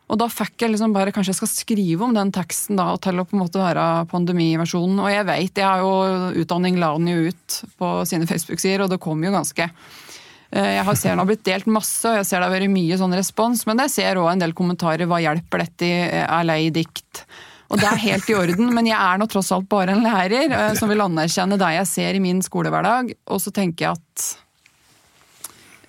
Og 0.09 0.17
da 0.21 0.29
fikk 0.33 0.65
jeg 0.65 0.73
liksom 0.73 0.95
bare 0.97 1.13
Kanskje 1.13 1.35
jeg 1.35 1.41
skal 1.43 1.51
skrive 1.53 2.07
om 2.07 2.15
den 2.17 2.31
teksten 2.33 2.79
da, 2.81 2.91
og 2.95 3.03
til 3.05 3.21
å 3.21 3.27
på 3.29 3.37
en 3.37 3.43
måte 3.45 3.61
være 3.61 4.07
pandemiversjonen. 4.13 5.01
Og 5.05 5.13
jeg 5.13 5.29
vet, 5.29 5.63
jeg 5.63 5.69
har 5.69 5.85
jo 5.85 6.45
utdanning 6.45 6.79
la 6.81 6.93
den 6.97 7.11
jo 7.13 7.33
ut 7.33 7.59
på 7.81 7.95
sine 8.09 8.29
Facebook-sider, 8.29 8.85
og 8.85 8.93
det 8.93 9.03
kom 9.05 9.25
jo 9.25 9.35
ganske 9.35 9.69
eh, 9.69 10.73
jeg 10.79 10.97
ser 10.97 11.13
den 11.13 11.25
har 11.25 11.29
blitt 11.29 11.45
delt 11.49 11.69
masse, 11.73 12.05
og 12.09 12.21
jeg 12.21 12.29
ser 12.29 12.41
det 12.41 12.49
har 12.51 12.57
vært 12.57 12.73
mye 12.73 13.01
sånn 13.01 13.17
respons, 13.17 13.65
men 13.69 13.85
jeg 13.85 13.97
ser 13.97 14.21
òg 14.21 14.33
en 14.33 14.45
del 14.45 14.57
kommentarer. 14.57 15.09
Hva 15.09 15.21
hjelper 15.25 15.65
dette? 15.65 15.93
Er 16.25 16.49
lei 16.49 16.63
dikt? 16.73 17.25
Og 17.69 17.77
det 17.77 17.89
er 17.89 18.01
helt 18.01 18.29
i 18.33 18.37
orden, 18.37 18.73
men 18.73 18.89
jeg 18.89 18.97
er 18.97 19.21
nå 19.21 19.29
tross 19.29 19.53
alt 19.53 19.69
bare 19.69 19.93
en 19.93 20.05
lærer 20.05 20.49
eh, 20.49 20.75
som 20.79 20.89
vil 20.89 21.05
anerkjenne 21.05 21.61
det 21.61 21.73
jeg 21.77 21.89
ser 21.91 22.17
i 22.17 22.25
min 22.25 22.41
skolehverdag. 22.45 23.13
Og 23.29 23.41
så 23.45 23.53
tenker 23.55 23.91
jeg 23.91 23.99
at 23.99 24.29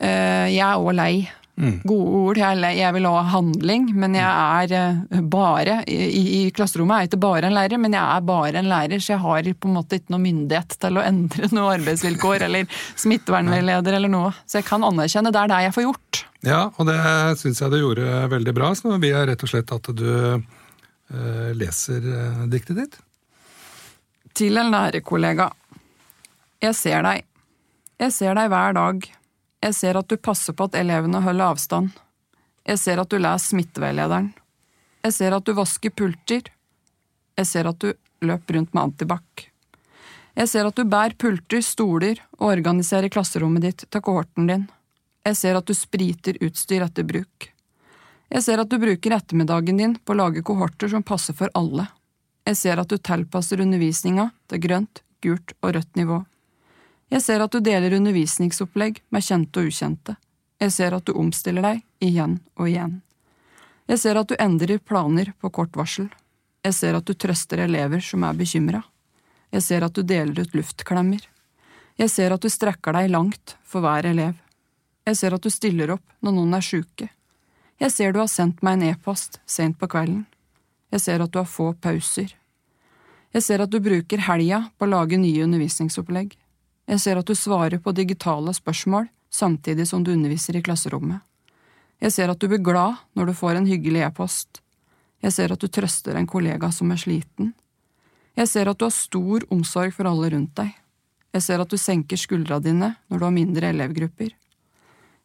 uh, 0.03 0.47
jeg 0.51 0.65
er 0.65 0.79
òg 0.79 0.95
lei. 0.97 1.13
Mm. 1.59 1.81
Gode 1.83 2.19
ord. 2.19 2.39
Jeg, 2.39 2.75
jeg 2.79 2.95
vil 2.95 3.07
ha 3.07 3.23
handling, 3.33 3.89
men 3.99 4.13
jeg 4.15 4.27
er 4.27 4.99
uh, 4.99 5.23
bare 5.31 5.79
i, 5.91 5.95
i, 6.19 6.43
klasserommet 6.55 6.97
er 6.97 7.05
jeg 7.05 7.11
ikke 7.13 7.21
bare 7.23 7.47
en 7.47 7.55
lærer, 7.55 7.79
men 7.79 7.95
jeg 7.95 8.03
er 8.03 8.27
bare 8.27 8.59
en 8.59 8.71
lærer, 8.71 8.99
så 9.03 9.15
jeg 9.15 9.23
har 9.23 9.49
på 9.55 9.71
en 9.71 9.79
måte 9.79 9.99
ikke 9.99 10.15
noe 10.15 10.23
myndighet 10.23 10.77
til 10.83 10.99
å 10.99 11.07
endre 11.07 11.51
noe 11.55 11.73
arbeidsvilkår 11.79 12.47
eller 12.49 12.83
smittevernveileder 12.99 13.99
eller 14.01 14.11
noe. 14.11 14.35
Så 14.43 14.59
jeg 14.59 14.67
kan 14.67 14.83
anerkjenne 14.87 15.31
det 15.31 15.45
er 15.45 15.51
det 15.51 15.63
jeg 15.69 15.77
får 15.79 15.87
gjort. 15.87 16.23
Ja, 16.47 16.61
og 16.75 16.87
det 16.87 16.99
syns 17.39 17.59
jeg 17.59 17.71
du 17.71 17.81
gjorde 17.81 18.23
veldig 18.31 18.55
bra. 18.55 18.71
Så 18.75 18.95
vi 18.99 19.11
er 19.15 19.27
rett 19.31 19.43
og 19.43 19.51
slett 19.51 19.75
at 19.75 19.91
du 19.95 20.07
Eh, 20.09 20.58
leser 21.57 22.05
eh, 22.05 22.43
diktet 22.51 22.77
ditt? 22.77 22.99
Til 24.37 24.57
en 24.61 24.71
lærerkollega. 24.71 25.49
Jeg 26.61 26.75
ser 26.77 27.03
deg. 27.05 27.25
Jeg 27.99 28.15
ser 28.15 28.37
deg 28.37 28.51
hver 28.51 28.75
dag. 28.77 29.07
Jeg 29.59 29.75
ser 29.75 29.99
at 29.99 30.07
du 30.07 30.15
passer 30.17 30.55
på 30.55 30.69
at 30.69 30.77
elevene 30.79 31.21
holder 31.23 31.53
avstand. 31.55 31.91
Jeg 32.67 32.79
ser 32.79 33.01
at 33.01 33.09
du 33.11 33.17
leser 33.19 33.55
smitteveilederen. 33.55 34.31
Jeg 35.03 35.15
ser 35.15 35.35
at 35.35 35.45
du 35.47 35.55
vasker 35.57 35.95
pulter. 35.95 36.49
Jeg 37.39 37.47
ser 37.47 37.69
at 37.71 37.79
du 37.81 37.93
løper 38.25 38.59
rundt 38.59 38.73
med 38.75 38.83
antibac. 38.83 39.47
Jeg 40.39 40.51
ser 40.51 40.67
at 40.69 40.77
du 40.77 40.85
bærer 40.87 41.17
pulter, 41.19 41.63
stoler 41.65 42.21
og 42.37 42.51
organiserer 42.53 43.11
klasserommet 43.11 43.65
ditt 43.65 43.85
til 43.91 44.03
kohorten 44.03 44.47
din. 44.47 44.67
Jeg 45.25 45.35
ser 45.35 45.57
at 45.59 45.67
du 45.67 45.75
spriter 45.75 46.37
utstyr 46.45 46.85
etter 46.85 47.07
bruk. 47.07 47.49
Jeg 48.29 48.45
ser 48.45 48.61
at 48.61 48.69
du 48.69 48.77
bruker 48.77 49.15
ettermiddagen 49.15 49.79
din 49.81 49.95
på 49.97 50.13
å 50.13 50.19
lage 50.19 50.43
kohorter 50.45 50.91
som 50.91 51.05
passer 51.05 51.33
for 51.33 51.49
alle. 51.57 51.87
Jeg 52.45 52.57
ser 52.57 52.81
at 52.81 52.89
du 52.89 52.97
tilpasser 52.97 53.61
undervisninga 53.61 54.29
til 54.49 54.61
grønt, 54.61 55.01
gult 55.21 55.55
og 55.61 55.73
rødt 55.75 55.97
nivå. 55.97 56.21
Jeg 57.09 57.25
ser 57.25 57.41
at 57.41 57.51
du 57.53 57.59
deler 57.65 57.95
undervisningsopplegg 57.97 59.01
med 59.09 59.25
kjente 59.25 59.61
og 59.61 59.71
ukjente. 59.71 60.15
Jeg 60.61 60.75
ser 60.75 60.93
at 60.93 61.05
du 61.07 61.15
omstiller 61.17 61.65
deg 61.65 61.83
igjen 62.05 62.37
og 62.59 62.69
igjen. 62.69 62.99
Jeg 63.89 64.01
ser 64.03 64.19
at 64.21 64.29
du 64.29 64.35
endrer 64.37 64.77
planer 64.77 65.33
på 65.41 65.49
kort 65.49 65.73
varsel. 65.79 66.09
Jeg 66.61 66.75
ser 66.77 66.97
at 66.99 67.07
du 67.07 67.15
trøster 67.17 67.63
elever 67.65 68.03
som 68.05 68.25
er 68.27 68.37
bekymra. 68.37 68.83
Jeg 69.49 69.65
ser 69.65 69.85
at 69.85 69.95
du 69.95 70.03
deler 70.05 70.43
ut 70.43 70.53
luftklemmer. 70.53 71.23
Jeg 71.97 72.13
ser 72.13 72.35
at 72.35 72.43
du 72.43 72.49
strekker 72.51 72.93
deg 72.93 73.09
langt 73.09 73.55
for 73.65 73.81
hver 73.81 74.05
elev. 74.05 74.35
Jeg 75.07 75.17
ser 75.17 75.33
at 75.33 75.41
du 75.41 75.49
stiller 75.49 75.95
opp 75.95 76.05
når 76.21 76.35
noen 76.35 76.53
er 76.59 76.65
sjuke. 76.65 77.09
Jeg 77.79 77.93
ser 77.95 78.11
du 78.11 78.19
har 78.19 78.27
sendt 78.27 78.59
meg 78.65 78.75
en 78.75 78.89
e-post 78.89 79.37
sent 79.47 79.77
på 79.79 79.87
kvelden. 79.87 80.25
Jeg 80.91 80.99
ser 80.99 81.21
at 81.23 81.31
du 81.31 81.37
har 81.39 81.47
få 81.47 81.71
pauser. 81.79 82.33
Jeg 83.31 83.45
ser 83.45 83.63
at 83.63 83.71
du 83.71 83.77
bruker 83.79 84.25
helga 84.25 84.65
på 84.75 84.87
å 84.87 84.89
lage 84.89 85.19
nye 85.21 85.45
undervisningsopplegg. 85.45 86.33
Jeg 86.89 86.99
ser 86.99 87.21
at 87.21 87.29
du 87.29 87.37
svarer 87.37 87.79
på 87.79 87.93
digitale 87.95 88.51
spørsmål 88.57 89.07
samtidig 89.31 89.85
som 89.87 90.03
du 90.03 90.11
underviser 90.11 90.57
i 90.57 90.63
klasserommet. 90.65 91.21
Jeg 92.03 92.15
ser 92.15 92.31
at 92.31 92.41
du 92.41 92.49
blir 92.49 92.63
glad 92.63 92.99
når 93.15 93.31
du 93.31 93.37
får 93.37 93.59
en 93.59 93.69
hyggelig 93.69 94.03
e-post. 94.09 94.59
Jeg 95.23 95.35
ser 95.35 95.53
at 95.55 95.63
du 95.63 95.67
trøster 95.71 96.19
en 96.19 96.27
kollega 96.27 96.71
som 96.75 96.91
er 96.91 96.99
sliten. 96.99 97.53
Jeg 98.35 98.51
ser 98.51 98.67
at 98.71 98.79
du 98.79 98.87
har 98.89 98.95
stor 98.95 99.47
omsorg 99.55 99.95
for 99.95 100.09
alle 100.09 100.33
rundt 100.35 100.55
deg. 100.59 100.75
Jeg 101.31 101.45
ser 101.45 101.63
at 101.63 101.71
du 101.71 101.77
senker 101.79 102.19
skuldra 102.19 102.59
dine 102.63 102.95
når 103.07 103.19
du 103.19 103.27
har 103.27 103.35
mindre 103.35 103.71
elevgrupper. 103.71 104.35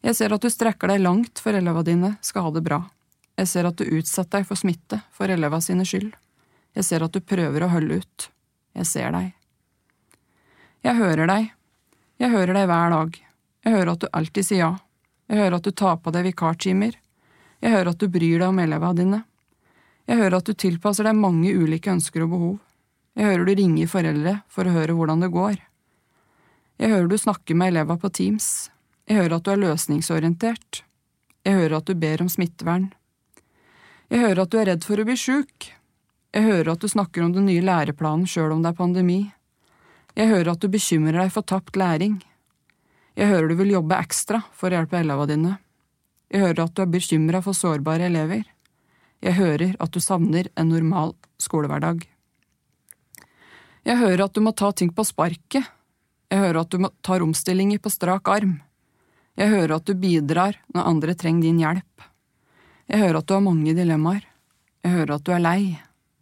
Jeg 0.05 0.13
ser 0.19 0.35
at 0.35 0.43
du 0.43 0.51
strekker 0.53 0.91
deg 0.91 1.01
langt 1.01 1.41
for 1.41 1.57
eleva 1.57 1.81
dine 1.85 2.11
skal 2.21 2.45
ha 2.45 2.51
det 2.53 2.61
bra. 2.65 2.83
Jeg 3.39 3.49
ser 3.49 3.65
at 3.65 3.79
du 3.79 3.89
utsetter 3.97 4.39
deg 4.39 4.47
for 4.47 4.59
smitte 4.59 4.99
for 5.15 5.31
eleva 5.33 5.57
sine 5.65 5.85
skyld. 5.87 6.11
Jeg 6.77 6.85
ser 6.85 7.05
at 7.05 7.15
du 7.15 7.23
prøver 7.25 7.65
å 7.65 7.71
holde 7.71 7.97
ut. 8.03 8.27
Jeg 8.77 8.85
ser 8.85 9.15
deg. 9.15 9.31
Jeg 10.85 10.99
hører 10.99 11.31
deg. 11.31 11.47
Jeg 12.21 12.31
hører 12.35 12.53
deg 12.59 12.67
hver 12.69 12.93
dag. 12.93 13.17
Jeg 13.65 13.73
hører 13.73 13.91
at 13.95 14.03
du 14.03 14.11
alltid 14.13 14.45
sier 14.45 14.61
ja. 14.61 14.71
Jeg 15.25 15.41
hører 15.41 15.57
at 15.57 15.65
du 15.65 15.71
tar 15.73 15.97
på 15.97 16.13
deg 16.13 16.27
vikartimer. 16.27 16.99
Jeg 17.63 17.73
hører 17.73 17.95
at 17.95 18.03
du 18.03 18.05
bryr 18.11 18.37
deg 18.37 18.45
om 18.51 18.61
eleva 18.61 18.93
dine. 18.93 19.23
Jeg 20.05 20.21
hører 20.21 20.37
at 20.37 20.45
du 20.45 20.53
tilpasser 20.53 21.09
deg 21.09 21.17
mange 21.17 21.49
ulike 21.49 21.89
ønsker 21.89 22.27
og 22.27 22.35
behov. 22.35 22.55
Jeg 23.17 23.31
hører 23.31 23.49
du 23.49 23.55
ringer 23.57 23.89
foreldre 23.89 24.37
for 24.53 24.69
å 24.69 24.75
høre 24.75 24.93
hvordan 24.93 25.25
det 25.25 25.33
går. 25.33 25.57
Jeg 26.77 26.93
hører 26.93 27.09
du 27.09 27.17
snakker 27.17 27.57
med 27.57 27.73
eleva 27.73 27.97
på 27.97 28.13
Teams. 28.13 28.69
Jeg 29.05 29.19
hører 29.19 29.37
at 29.37 29.45
du 29.45 29.51
er 29.53 29.61
løsningsorientert. 29.61 30.81
Jeg 31.45 31.59
hører 31.59 31.77
at 31.77 31.89
du 31.89 31.93
ber 32.01 32.23
om 32.23 32.29
smittevern. 32.31 32.87
Jeg 34.09 34.23
hører 34.23 34.41
at 34.43 34.53
du 34.53 34.57
er 34.57 34.69
redd 34.71 34.85
for 34.87 35.01
å 35.01 35.05
bli 35.05 35.17
sjuk. 35.19 35.67
Jeg 36.33 36.47
hører 36.47 36.71
at 36.73 36.81
du 36.81 36.89
snakker 36.89 37.23
om 37.23 37.35
den 37.35 37.45
nye 37.45 37.63
læreplanen 37.63 38.25
sjøl 38.29 38.55
om 38.55 38.63
det 38.63 38.73
er 38.73 38.79
pandemi. 38.79 39.19
Jeg 40.17 40.31
hører 40.31 40.55
at 40.55 40.63
du 40.63 40.71
bekymrer 40.73 41.19
deg 41.21 41.31
for 41.35 41.45
tapt 41.45 41.77
læring. 41.77 42.17
Jeg 43.15 43.29
hører 43.29 43.51
du 43.51 43.55
vil 43.61 43.75
jobbe 43.75 44.01
ekstra 44.01 44.41
for 44.57 44.71
å 44.71 44.79
hjelpe 44.79 44.99
elevene 44.99 45.31
dine. 45.31 45.53
Jeg 46.33 46.41
hører 46.41 46.65
at 46.65 46.75
du 46.75 46.81
er 46.83 46.91
bekymra 46.91 47.41
for 47.45 47.55
sårbare 47.55 48.09
elever. 48.09 48.43
Jeg 49.21 49.37
hører 49.37 49.77
at 49.79 49.93
du 49.93 50.01
savner 50.03 50.49
en 50.57 50.71
normal 50.73 51.13
skolehverdag. 51.41 52.03
Jeg 53.85 54.01
hører 54.01 54.25
at 54.25 54.33
du 54.33 54.41
må 54.41 54.51
ta 54.57 54.71
ting 54.73 54.89
på 54.89 55.05
sparket. 55.05 55.69
Jeg 56.33 56.41
hører 56.41 56.63
at 56.63 56.73
du 56.73 56.89
tar 57.05 57.23
omstillinger 57.23 57.79
på 57.79 57.93
strak 57.93 58.27
arm. 58.33 58.57
Jeg 59.35 59.51
hører 59.51 59.75
at 59.75 59.87
du 59.87 59.95
bidrar 59.99 60.57
når 60.73 60.87
andre 60.91 61.15
trenger 61.19 61.49
din 61.49 61.59
hjelp. 61.59 62.05
Jeg 62.87 63.01
hører 63.01 63.19
at 63.19 63.27
du 63.27 63.33
har 63.35 63.43
mange 63.43 63.73
dilemmaer. 63.75 64.23
Jeg 64.85 64.93
hører 64.93 65.15
at 65.17 65.25
du 65.25 65.33
er 65.35 65.43
lei. 65.43 65.59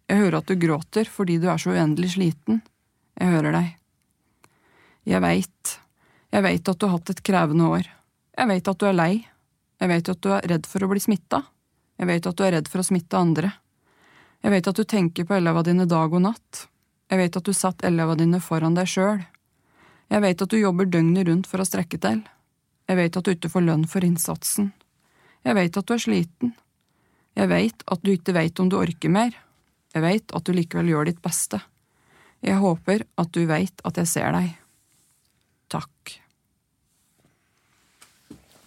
Jeg 0.09 0.19
hører 0.21 0.39
at 0.39 0.49
du 0.49 0.55
gråter 0.59 1.09
fordi 1.09 1.37
du 1.41 1.49
er 1.51 1.61
så 1.61 1.75
uendelig 1.75 2.15
sliten. 2.15 2.61
Jeg 3.19 3.35
hører 3.35 3.57
deg. 3.57 3.69
Jeg 5.13 5.21
veit. 5.21 5.75
Jeg 6.33 6.45
veit 6.45 6.69
at 6.71 6.79
du 6.79 6.87
har 6.87 6.97
hatt 6.97 7.13
et 7.13 7.23
krevende 7.27 7.69
år. 7.69 7.89
Jeg 8.33 8.49
veit 8.49 8.71
at 8.71 8.79
du 8.81 8.87
er 8.89 8.97
lei. 8.97 9.13
Jeg 9.83 9.91
veit 9.91 10.09
at 10.09 10.21
du 10.23 10.31
er 10.33 10.47
redd 10.49 10.69
for 10.69 10.85
å 10.85 10.89
bli 10.89 11.03
smitta. 11.03 11.43
Jeg 11.99 12.09
veit 12.09 12.27
at 12.29 12.37
du 12.39 12.45
er 12.47 12.55
redd 12.57 12.69
for 12.71 12.81
å 12.81 12.87
smitte 12.87 13.19
andre. 13.19 13.51
Jeg 14.43 14.51
veit 14.51 14.67
at 14.67 14.79
du 14.79 14.83
tenker 14.89 15.27
på 15.27 15.37
elevene 15.37 15.69
dine 15.69 15.85
dag 15.87 16.13
og 16.13 16.23
natt. 16.23 16.67
Jeg 17.11 17.19
veit 17.19 17.37
at 17.37 17.45
du 17.45 17.53
satt 17.53 17.83
elevene 17.85 18.23
dine 18.23 18.39
foran 18.41 18.73
deg 18.79 18.89
sjøl. 18.89 19.21
Jeg 20.09 20.23
veit 20.23 20.41
at 20.41 20.49
du 20.49 20.57
jobber 20.57 20.89
døgnet 20.89 21.27
rundt 21.29 21.49
for 21.51 21.61
å 21.61 21.67
strekke 21.67 21.99
til. 22.01 22.23
Jeg 22.89 22.99
veit 22.99 23.17
at 23.17 23.25
du 23.25 23.31
ikke 23.31 23.51
får 23.51 23.65
lønn 23.67 23.85
for 23.89 24.05
innsatsen. 24.05 24.71
Jeg 25.43 25.55
veit 25.57 25.77
at 25.79 25.87
du 25.87 25.93
er 25.95 26.03
sliten. 26.03 26.53
Jeg 27.37 27.49
veit 27.49 27.85
at 27.91 28.03
du 28.03 28.11
ikke 28.13 28.35
veit 28.35 28.59
om 28.61 28.69
du 28.69 28.77
orker 28.77 29.11
mer, 29.11 29.33
jeg 29.93 30.01
veit 30.01 30.33
at 30.33 30.45
du 30.45 30.53
likevel 30.55 30.89
gjør 30.89 31.09
ditt 31.09 31.21
beste. 31.21 31.59
Jeg 32.43 32.59
håper 32.59 33.05
at 33.21 33.31
du 33.33 33.45
veit 33.49 33.83
at 33.87 33.97
jeg 34.01 34.09
ser 34.09 34.33
deg. 34.35 34.53
Takk. 35.71 36.15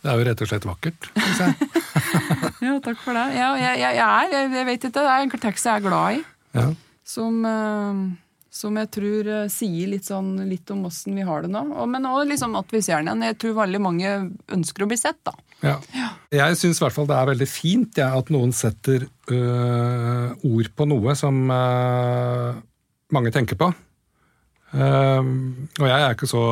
Det 0.03 0.13
er 0.13 0.21
jo 0.21 0.27
rett 0.29 0.43
og 0.45 0.51
slett 0.51 0.67
vakkert, 0.69 1.09
syns 1.19 1.41
jeg. 1.43 1.83
ja, 2.67 2.77
takk 2.83 3.01
for 3.03 3.17
det. 3.17 3.25
Ja, 3.35 3.49
jeg, 3.59 3.81
jeg, 3.83 3.97
jeg, 3.99 4.07
er, 4.07 4.37
jeg, 4.55 4.67
vet 4.69 4.87
ikke, 4.87 4.93
det 4.95 5.05
er 5.11 5.25
en 5.25 5.35
tekst 5.47 5.67
jeg 5.67 5.81
er 5.81 5.87
glad 5.87 6.19
i. 6.19 6.23
Ja. 6.55 6.67
Som, 7.07 7.43
uh, 7.43 8.05
som, 8.57 8.77
jeg 8.81 8.89
tror 8.97 9.29
uh, 9.29 9.49
sier 9.53 9.91
litt, 9.93 10.07
sånn, 10.09 10.35
litt 10.49 10.71
om 10.73 10.87
åssen 10.89 11.17
vi 11.19 11.25
har 11.27 11.45
det 11.45 11.51
nå. 11.53 11.63
Og, 11.77 11.89
men 11.93 12.09
òg 12.09 12.25
liksom 12.31 12.57
at 12.59 12.73
vi 12.73 12.81
ser 12.85 13.03
den 13.03 13.11
igjen. 13.11 13.27
Jeg 13.29 13.39
tror 13.43 13.59
veldig 13.61 13.83
mange 13.85 14.15
ønsker 14.57 14.87
å 14.87 14.89
bli 14.91 14.99
sett, 15.01 15.21
da. 15.27 15.35
Ja. 15.63 15.77
ja. 15.97 16.11
Jeg 16.35 16.59
syns 16.61 16.81
i 16.81 16.85
hvert 16.85 16.97
fall 16.97 17.09
det 17.09 17.17
er 17.17 17.31
veldig 17.31 17.49
fint 17.49 18.01
ja, 18.01 18.11
at 18.19 18.31
noen 18.35 18.53
setter 18.57 19.07
øh, 19.33 20.33
ord 20.45 20.73
på 20.77 20.89
noe 20.89 21.17
som 21.19 21.39
øh, 21.53 22.59
mange 23.17 23.33
tenker 23.35 23.59
på. 23.61 23.71
Uh, 24.77 25.23
og 25.79 25.87
jeg 25.87 26.01
er 26.03 26.17
ikke 26.17 26.29
så 26.29 26.43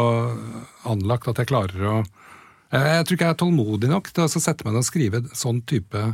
anlagt 0.89 1.27
at 1.29 1.41
jeg 1.43 1.51
klarer 1.51 1.89
å 1.91 1.95
Jeg 2.71 3.05
tror 3.05 3.17
ikke 3.17 3.27
jeg 3.27 3.35
er 3.35 3.41
tålmodig 3.43 3.91
nok 3.91 4.09
til 4.15 4.25
å 4.25 4.31
sette 4.31 4.65
meg 4.65 4.73
ned 4.73 4.85
og 4.85 4.87
skrive 4.87 5.21
sånn 5.37 5.61
type 5.69 6.05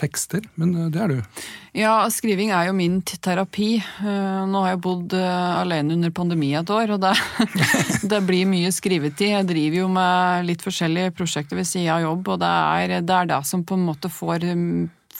tekster, 0.00 0.44
men 0.60 0.72
eh, 0.76 0.88
det 0.92 1.02
er 1.04 1.12
du. 1.12 1.42
Ja, 1.76 1.94
skriving 2.10 2.52
er 2.54 2.68
jo 2.68 2.76
min 2.76 2.98
terapi. 3.04 3.76
Eh, 3.78 4.40
nå 4.50 4.64
har 4.64 4.74
jeg 4.74 4.82
bodd 4.86 5.14
eh, 5.16 5.60
alene 5.60 5.96
under 5.98 6.14
pandemi 6.14 6.52
et 6.58 6.72
år, 6.74 6.96
og 6.96 7.04
det, 7.04 7.14
det 8.12 8.22
blir 8.26 8.48
mye 8.50 8.72
skrivetid. 8.74 9.34
Jeg 9.34 9.50
driver 9.50 9.82
jo 9.82 9.90
med 9.92 10.48
litt 10.48 10.64
forskjellige 10.64 11.14
prosjekter 11.18 11.60
ved 11.60 11.68
sida 11.68 11.98
av 11.98 12.06
jobb, 12.08 12.34
og 12.34 12.42
det 12.42 12.50
er, 12.50 12.96
det 13.04 13.16
er, 13.16 13.30
det 13.34 13.40
som 13.48 13.64
på 13.66 13.78
en 13.78 13.86
måte 13.86 14.10
får, 14.12 14.46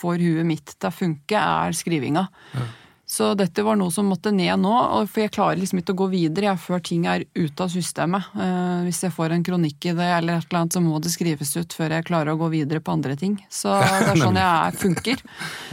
får 0.01 0.27
huet 0.27 0.47
mitt 0.47 0.75
til 0.77 0.91
å 0.91 0.95
funke, 0.95 1.41
er 1.63 1.77
skrivinga. 1.77 2.27
Ja. 2.55 2.69
Så 3.11 3.33
dette 3.35 3.63
var 3.67 3.75
noe 3.75 3.91
som 3.91 4.07
måtte 4.07 4.31
ned 4.31 4.61
nå, 4.63 4.73
for 5.11 5.19
jeg 5.19 5.33
klarer 5.35 5.59
liksom 5.59 5.81
ikke 5.81 5.91
å 5.91 5.99
gå 5.99 6.05
videre 6.13 6.47
jeg, 6.47 6.59
før 6.63 6.83
ting 6.87 7.03
er 7.11 7.25
ute 7.35 7.65
av 7.65 7.73
systemet. 7.73 8.29
Eh, 8.39 8.85
hvis 8.85 9.01
jeg 9.03 9.11
får 9.11 9.35
en 9.35 9.43
kronikk 9.43 9.89
i 9.89 9.95
det, 9.97 10.07
eller 10.15 10.39
et 10.39 10.47
eller 10.47 10.61
annet, 10.61 10.77
så 10.77 10.83
må 10.85 11.01
det 11.03 11.11
skrives 11.11 11.51
ut 11.57 11.75
før 11.75 11.97
jeg 11.97 12.07
klarer 12.07 12.31
å 12.31 12.39
gå 12.39 12.47
videre 12.53 12.79
på 12.79 12.95
andre 12.95 13.17
ting. 13.19 13.35
Så 13.51 13.73
det 13.81 14.13
er 14.13 14.21
sånn 14.21 14.39
jeg 14.39 14.47
er, 14.47 14.79
funker. 14.85 15.25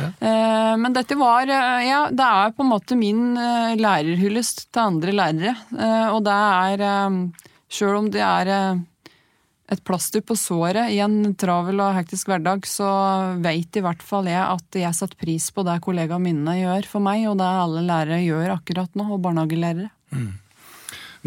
Eh, 0.02 0.75
men 0.83 0.99
dette 0.99 1.21
var 1.21 1.47
eh, 1.47 1.87
Ja, 1.87 2.02
det 2.11 2.26
er 2.42 2.59
på 2.59 2.66
en 2.66 2.73
måte 2.75 2.99
min 2.99 3.23
lærerhyllest 3.78 4.66
til 4.73 4.83
andre 4.88 5.14
lærere. 5.14 5.54
Og 6.11 6.25
det 6.26 6.35
er 6.35 6.87
Sjøl 7.71 8.00
om 8.00 8.11
det 8.11 8.25
er 8.25 8.50
et 9.68 9.84
plaster 9.84 10.22
på 10.25 10.37
såret 10.38 10.94
i 10.94 11.00
en 11.04 11.34
travel 11.37 11.82
og 11.84 11.94
hektisk 11.98 12.30
hverdag, 12.30 12.64
så 12.68 12.88
veit 13.44 13.76
i 13.76 13.84
hvert 13.84 14.02
fall 14.04 14.28
jeg 14.30 14.40
at 14.40 14.78
jeg 14.80 14.96
setter 14.96 15.20
pris 15.20 15.50
på 15.52 15.64
det 15.66 15.76
kollegaene 15.84 16.25
mine 16.25 16.56
gjør 16.56 16.88
for 16.88 17.04
meg, 17.04 17.26
og 17.28 17.37
det 17.40 17.48
alle 17.48 17.84
lærere 17.84 18.22
gjør 18.25 18.54
akkurat 18.56 18.96
nå, 18.96 19.10
og 19.12 19.20
barnehagelærere. 19.26 19.90
Mm. 20.16 20.30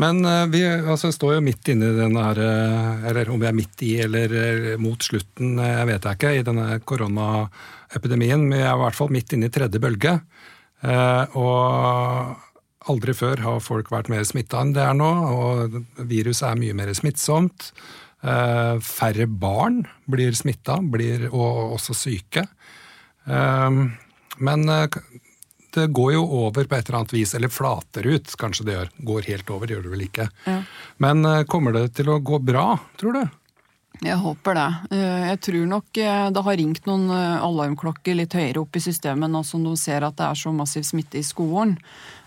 Men 0.02 0.26
eh, 0.26 0.46
vi 0.52 0.62
altså, 0.66 1.12
står 1.14 1.38
jo 1.38 1.46
midt 1.46 1.72
inne 1.74 1.92
i 1.92 1.98
denne 1.98 2.28
her, 2.30 2.42
eh, 2.46 3.10
eller 3.12 3.32
om 3.32 3.42
vi 3.42 3.50
er 3.50 3.58
midt 3.58 3.84
i 3.86 3.92
eller 4.06 4.36
eh, 4.40 4.70
mot 4.82 5.04
slutten, 5.04 5.60
jeg 5.60 5.90
vet 5.90 6.08
jeg 6.08 6.20
ikke, 6.20 6.36
i 6.38 6.46
denne 6.48 6.68
koronaepidemien. 6.88 8.48
Men 8.48 8.58
vi 8.58 8.64
er 8.64 8.74
i 8.74 8.84
hvert 8.86 8.98
fall 8.98 9.12
midt 9.14 9.36
inne 9.36 9.52
i 9.52 9.54
tredje 9.54 9.82
bølge. 9.84 10.18
Og 11.38 12.32
aldri 12.90 13.14
før 13.14 13.44
har 13.46 13.60
folk 13.62 13.92
vært 13.94 14.10
mer 14.10 14.24
smitta 14.26 14.64
enn 14.64 14.72
det 14.74 14.82
er 14.82 14.96
nå, 14.98 15.10
og 15.30 15.76
viruset 16.10 16.48
er 16.48 16.58
mye 16.58 16.78
mer 16.80 16.90
smittsomt. 16.98 17.70
Eh, 18.22 18.80
færre 18.86 19.26
barn 19.26 19.82
blir 20.06 20.36
smitta, 20.38 20.78
blir 20.82 21.26
og 21.32 21.76
også 21.78 21.96
syke. 21.98 22.46
Eh, 23.26 23.82
men 24.46 24.70
eh, 24.70 25.02
det 25.72 25.88
går 25.96 26.14
jo 26.14 26.24
over 26.44 26.68
på 26.68 26.78
et 26.78 26.88
eller 26.90 27.02
annet 27.02 27.16
vis, 27.16 27.34
eller 27.38 27.50
flater 27.50 28.06
ut, 28.06 28.34
kanskje 28.38 28.68
det 28.68 28.78
gjør. 28.78 28.96
Går 29.10 29.30
helt 29.32 29.54
over, 29.56 29.74
gjør 29.74 29.86
det 29.88 29.94
vel 29.94 30.08
ikke. 30.10 30.28
Ja. 30.46 30.58
Men 31.02 31.24
kommer 31.48 31.74
det 31.78 31.86
til 31.96 32.12
å 32.12 32.20
gå 32.20 32.42
bra, 32.44 32.74
tror 33.00 33.16
du? 33.16 33.38
Jeg 34.02 34.18
håper 34.20 34.58
det. 34.58 34.68
Jeg 34.98 35.40
tror 35.46 35.66
nok 35.70 35.88
det 35.96 36.44
har 36.44 36.58
ringt 36.60 36.88
noen 36.90 37.06
alarmklokker 37.14 38.18
litt 38.18 38.36
høyere 38.36 38.64
opp 38.66 38.76
i 38.76 38.84
systemet 38.84 39.32
nå 39.32 39.44
som 39.48 39.64
de 39.64 39.72
ser 39.80 40.04
at 40.04 40.18
det 40.20 40.28
er 40.28 40.40
så 40.42 40.52
massiv 40.56 40.84
smitte 40.88 41.22
i 41.22 41.24
skolen 41.24 41.78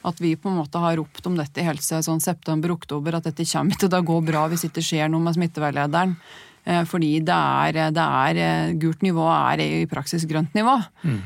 at 0.05 0.21
vi 0.21 0.35
på 0.37 0.51
en 0.51 0.59
måte 0.61 0.81
har 0.83 0.97
ropt 1.01 1.27
om 1.27 1.37
dette 1.39 1.65
helt 1.65 1.83
siden 1.85 2.05
sånn 2.05 2.23
september-oktober, 2.25 3.17
at 3.17 3.29
dette 3.29 3.47
kommer 3.49 3.75
ikke 3.75 3.89
til 3.89 3.99
å 3.99 4.09
gå 4.11 4.19
bra 4.27 4.47
hvis 4.53 4.67
ikke 4.69 4.85
skjer 4.85 5.09
noe 5.13 5.25
med 5.25 5.37
smitteveilederen. 5.39 6.17
Fordi 6.89 7.11
det 7.21 7.37
er, 7.37 7.79
det 7.93 8.05
er 8.05 8.71
Gult 8.81 9.03
nivå 9.05 9.25
er 9.29 9.61
i 9.61 9.85
praksis 9.89 10.25
grønt 10.29 10.55
nivå. 10.57 10.79
Mm. 11.05 11.19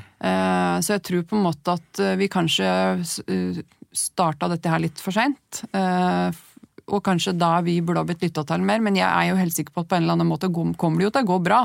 Så 0.83 0.97
jeg 0.97 1.05
tror 1.07 1.27
på 1.31 1.39
en 1.39 1.45
måte 1.45 1.77
at 1.79 2.01
vi 2.19 2.27
kanskje 2.33 2.67
starta 3.95 4.49
dette 4.51 4.73
her 4.73 4.83
litt 4.83 4.99
for 4.99 5.15
seint. 5.15 5.63
Og 6.89 7.05
kanskje 7.07 7.37
da 7.39 7.53
vi 7.63 7.79
burde 7.85 8.03
ha 8.03 8.09
blitt 8.09 8.27
lytta 8.27 8.43
til 8.49 8.67
mer, 8.67 8.83
men 8.83 8.99
jeg 8.99 9.07
er 9.07 9.31
jo 9.31 9.39
helt 9.39 9.55
sikker 9.55 9.75
på 9.75 9.85
at 9.85 9.91
på 9.93 9.99
en 9.99 10.07
eller 10.07 10.19
annen 10.19 10.31
måte 10.31 10.51
kommer 10.51 10.99
det 10.99 11.07
jo 11.07 11.15
til 11.15 11.27
å 11.27 11.31
gå 11.31 11.39
bra. 11.47 11.63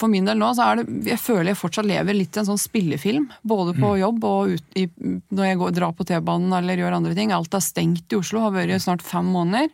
For 0.00 0.08
min 0.08 0.24
del 0.28 0.38
nå 0.40 0.48
så 0.56 0.64
er 0.64 0.80
det 0.80 1.10
Jeg 1.10 1.20
føler 1.20 1.50
jeg 1.52 1.60
fortsatt 1.60 1.88
lever 1.88 2.16
litt 2.16 2.36
i 2.36 2.40
en 2.42 2.48
sånn 2.48 2.60
spillefilm. 2.60 3.28
Både 3.42 3.74
på 3.76 3.92
mm. 3.94 4.00
jobb 4.00 4.26
og 4.28 4.56
ut 4.56 4.78
i, 4.80 4.86
når 5.28 5.50
jeg 5.50 5.62
går, 5.62 5.72
drar 5.76 5.96
på 5.96 6.06
T-banen 6.08 6.54
eller 6.56 6.80
gjør 6.80 6.98
andre 6.98 7.16
ting. 7.18 7.34
Alt 7.36 7.56
er 7.56 7.64
stengt 7.64 8.12
i 8.12 8.20
Oslo, 8.20 8.42
har 8.46 8.54
vært 8.56 8.74
i 8.74 8.82
snart 8.82 9.04
fem 9.04 9.28
måneder. 9.28 9.72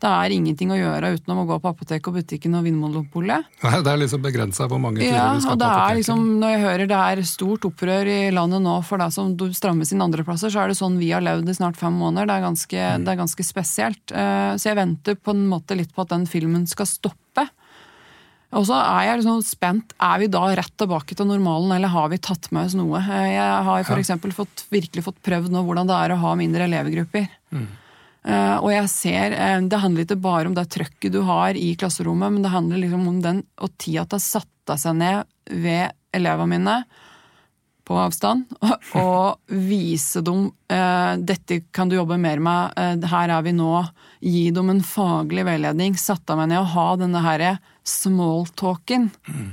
Det 0.00 0.08
er 0.08 0.32
ingenting 0.32 0.70
å 0.72 0.78
gjøre 0.78 1.10
utenom 1.18 1.42
å 1.42 1.46
gå 1.50 1.56
på 1.60 1.70
apoteket 1.74 2.08
og 2.08 2.14
butikken 2.16 2.54
og 2.56 2.64
Vinmonopolet. 2.64 3.48
Nei, 3.60 3.72
det 3.84 3.90
er 3.92 3.98
liksom 4.00 4.22
begrensa 4.24 4.64
hvor 4.70 4.80
mange 4.80 5.02
turer 5.02 5.12
ja, 5.12 5.26
du 5.36 5.42
skal 5.44 5.58
på 5.60 5.66
apoteket. 5.66 5.98
Liksom, 5.98 6.22
når 6.40 6.54
jeg 6.54 6.62
hører 6.62 6.88
det 6.88 7.00
er 7.10 7.22
stort 7.28 7.66
opprør 7.68 8.08
i 8.08 8.20
landet 8.32 8.64
nå 8.64 8.78
for 8.88 9.02
deg 9.02 9.12
som 9.12 9.34
strammes 9.56 9.92
inn 9.92 10.04
andreplasser, 10.06 10.52
så 10.52 10.62
er 10.62 10.72
det 10.72 10.78
sånn 10.80 10.96
vi 11.00 11.10
har 11.12 11.24
levd 11.24 11.52
i 11.52 11.56
snart 11.58 11.76
fem 11.80 12.00
måneder. 12.00 12.30
Det 12.30 12.38
er 12.38 12.46
ganske, 12.46 12.80
mm. 12.80 13.04
det 13.04 13.12
er 13.12 13.20
ganske 13.20 13.46
spesielt. 13.50 14.04
Eh, 14.08 14.54
så 14.56 14.70
jeg 14.70 14.80
venter 14.80 15.20
på 15.20 15.36
en 15.36 15.44
måte 15.52 15.76
litt 15.76 15.92
på 15.92 16.06
at 16.06 16.14
den 16.14 16.24
filmen 16.30 16.64
skal 16.70 16.88
stoppe. 16.88 17.50
Og 18.58 18.64
så 18.66 18.74
er 18.82 19.04
jeg 19.06 19.20
liksom 19.20 19.42
spent. 19.46 19.92
Er 20.02 20.22
vi 20.22 20.26
da 20.30 20.42
rett 20.58 20.72
tilbake 20.80 21.14
til 21.14 21.28
normalen, 21.28 21.70
eller 21.76 21.92
har 21.92 22.08
vi 22.10 22.18
tatt 22.18 22.48
med 22.50 22.66
oss 22.66 22.74
noe? 22.78 22.98
Eh, 22.98 23.34
jeg 23.36 23.66
har 23.68 23.84
f.eks. 23.86 24.10
Fått, 24.34 24.64
virkelig 24.74 25.04
fått 25.06 25.20
prøvd 25.26 25.52
nå 25.54 25.62
hvordan 25.66 25.90
det 25.90 25.98
er 25.98 26.14
å 26.14 26.22
ha 26.24 26.32
mindre 26.38 26.66
elevgrupper. 26.66 27.28
Mm. 27.54 27.68
Uh, 28.20 28.58
og 28.60 28.68
jeg 28.68 28.88
ser, 28.92 29.32
uh, 29.32 29.62
Det 29.64 29.78
handler 29.80 30.04
ikke 30.04 30.18
bare 30.20 30.50
om 30.50 30.56
det 30.56 30.66
trøkket 30.68 31.14
du 31.14 31.22
har 31.24 31.56
i 31.56 31.70
klasserommet, 31.80 32.34
men 32.34 32.42
det 32.44 32.52
handler 32.52 32.82
liksom 32.82 33.06
om 33.08 33.22
den 33.24 33.38
og 33.64 33.72
tida 33.80 34.04
det 34.12 34.20
satt 34.20 34.74
seg 34.76 34.98
ned 34.98 35.24
ved 35.48 35.94
elevene 36.14 36.50
mine 36.52 36.74
på 37.88 37.96
avstand 37.96 38.44
og 39.00 39.40
vise 39.48 40.20
dem 40.22 40.50
uh, 40.52 41.16
dette 41.16 41.62
kan 41.72 41.88
du 41.88 41.96
jobbe 41.96 42.20
mer 42.20 42.44
med, 42.44 42.76
her 43.08 43.32
er 43.38 43.46
vi 43.46 43.56
nå. 43.56 43.72
Gi 44.20 44.50
dem 44.52 44.68
en 44.74 44.84
faglig 44.84 45.46
veiledning. 45.48 45.96
Sette 45.96 46.36
meg 46.36 46.52
ned 46.52 46.60
og 46.60 46.74
ha 46.74 46.88
denne 47.00 47.24
her 47.24 47.46
smalltalken. 47.90 49.10
Mm. 49.26 49.50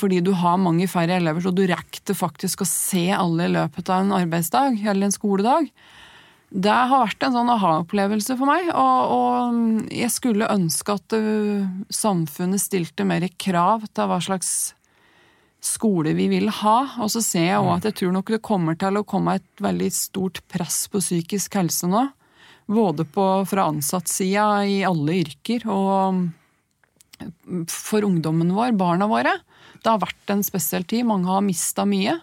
Fordi 0.00 0.22
du 0.24 0.30
har 0.32 0.56
mange 0.56 0.86
færre 0.88 1.18
elever, 1.20 1.44
så 1.44 1.52
du 1.52 1.66
rekker 1.68 2.16
faktisk 2.16 2.62
å 2.64 2.68
se 2.68 3.10
alle 3.12 3.44
i 3.44 3.52
løpet 3.52 3.90
av 3.92 4.06
en 4.06 4.14
arbeidsdag 4.16 4.80
eller 4.80 5.10
en 5.10 5.12
skoledag. 5.12 5.68
Det 6.48 6.72
har 6.72 7.02
vært 7.02 7.26
en 7.26 7.34
sånn 7.36 7.50
aha-opplevelse 7.52 8.38
for 8.40 8.48
meg, 8.48 8.70
og, 8.72 9.12
og, 9.12 9.58
jeg 9.92 10.08
skulle 10.14 10.48
ønske 10.48 10.94
at 10.96 11.16
uh, 11.20 11.66
samfunnet 11.92 12.62
stilte 12.62 13.04
mer 13.04 13.26
krav 13.36 13.84
til 13.92 14.08
hva 14.08 14.16
slags 14.24 14.52
skole 15.60 16.14
vi 16.16 16.30
vil 16.32 16.48
ha. 16.62 16.78
Og 17.04 17.12
så 17.12 17.20
ser 17.24 17.50
jeg 17.50 17.60
òg 17.60 17.74
at 17.74 17.90
jeg 17.90 17.98
tror 18.00 18.16
nok 18.16 18.32
det 18.32 18.40
kommer 18.46 18.78
til 18.80 18.96
å 18.96 19.04
komme 19.04 19.36
et 19.36 19.62
veldig 19.62 19.90
stort 19.92 20.40
press 20.48 20.86
på 20.88 21.02
psykisk 21.04 21.58
helse 21.60 21.90
nå. 21.90 22.06
Både 22.68 23.04
på, 23.08 23.26
fra 23.48 23.68
ansattsida 23.68 24.64
i 24.68 24.80
alle 24.88 25.20
yrker 25.20 25.68
og 25.72 26.24
for 27.72 28.06
ungdommen 28.06 28.54
vår, 28.56 28.74
barna 28.78 29.08
våre. 29.10 29.34
Det 29.82 29.90
har 29.90 30.02
vært 30.02 30.32
en 30.32 30.44
spesiell 30.46 30.86
tid. 30.88 31.06
Mange 31.08 31.30
har 31.30 31.44
mista 31.44 31.86
mye. 31.88 32.18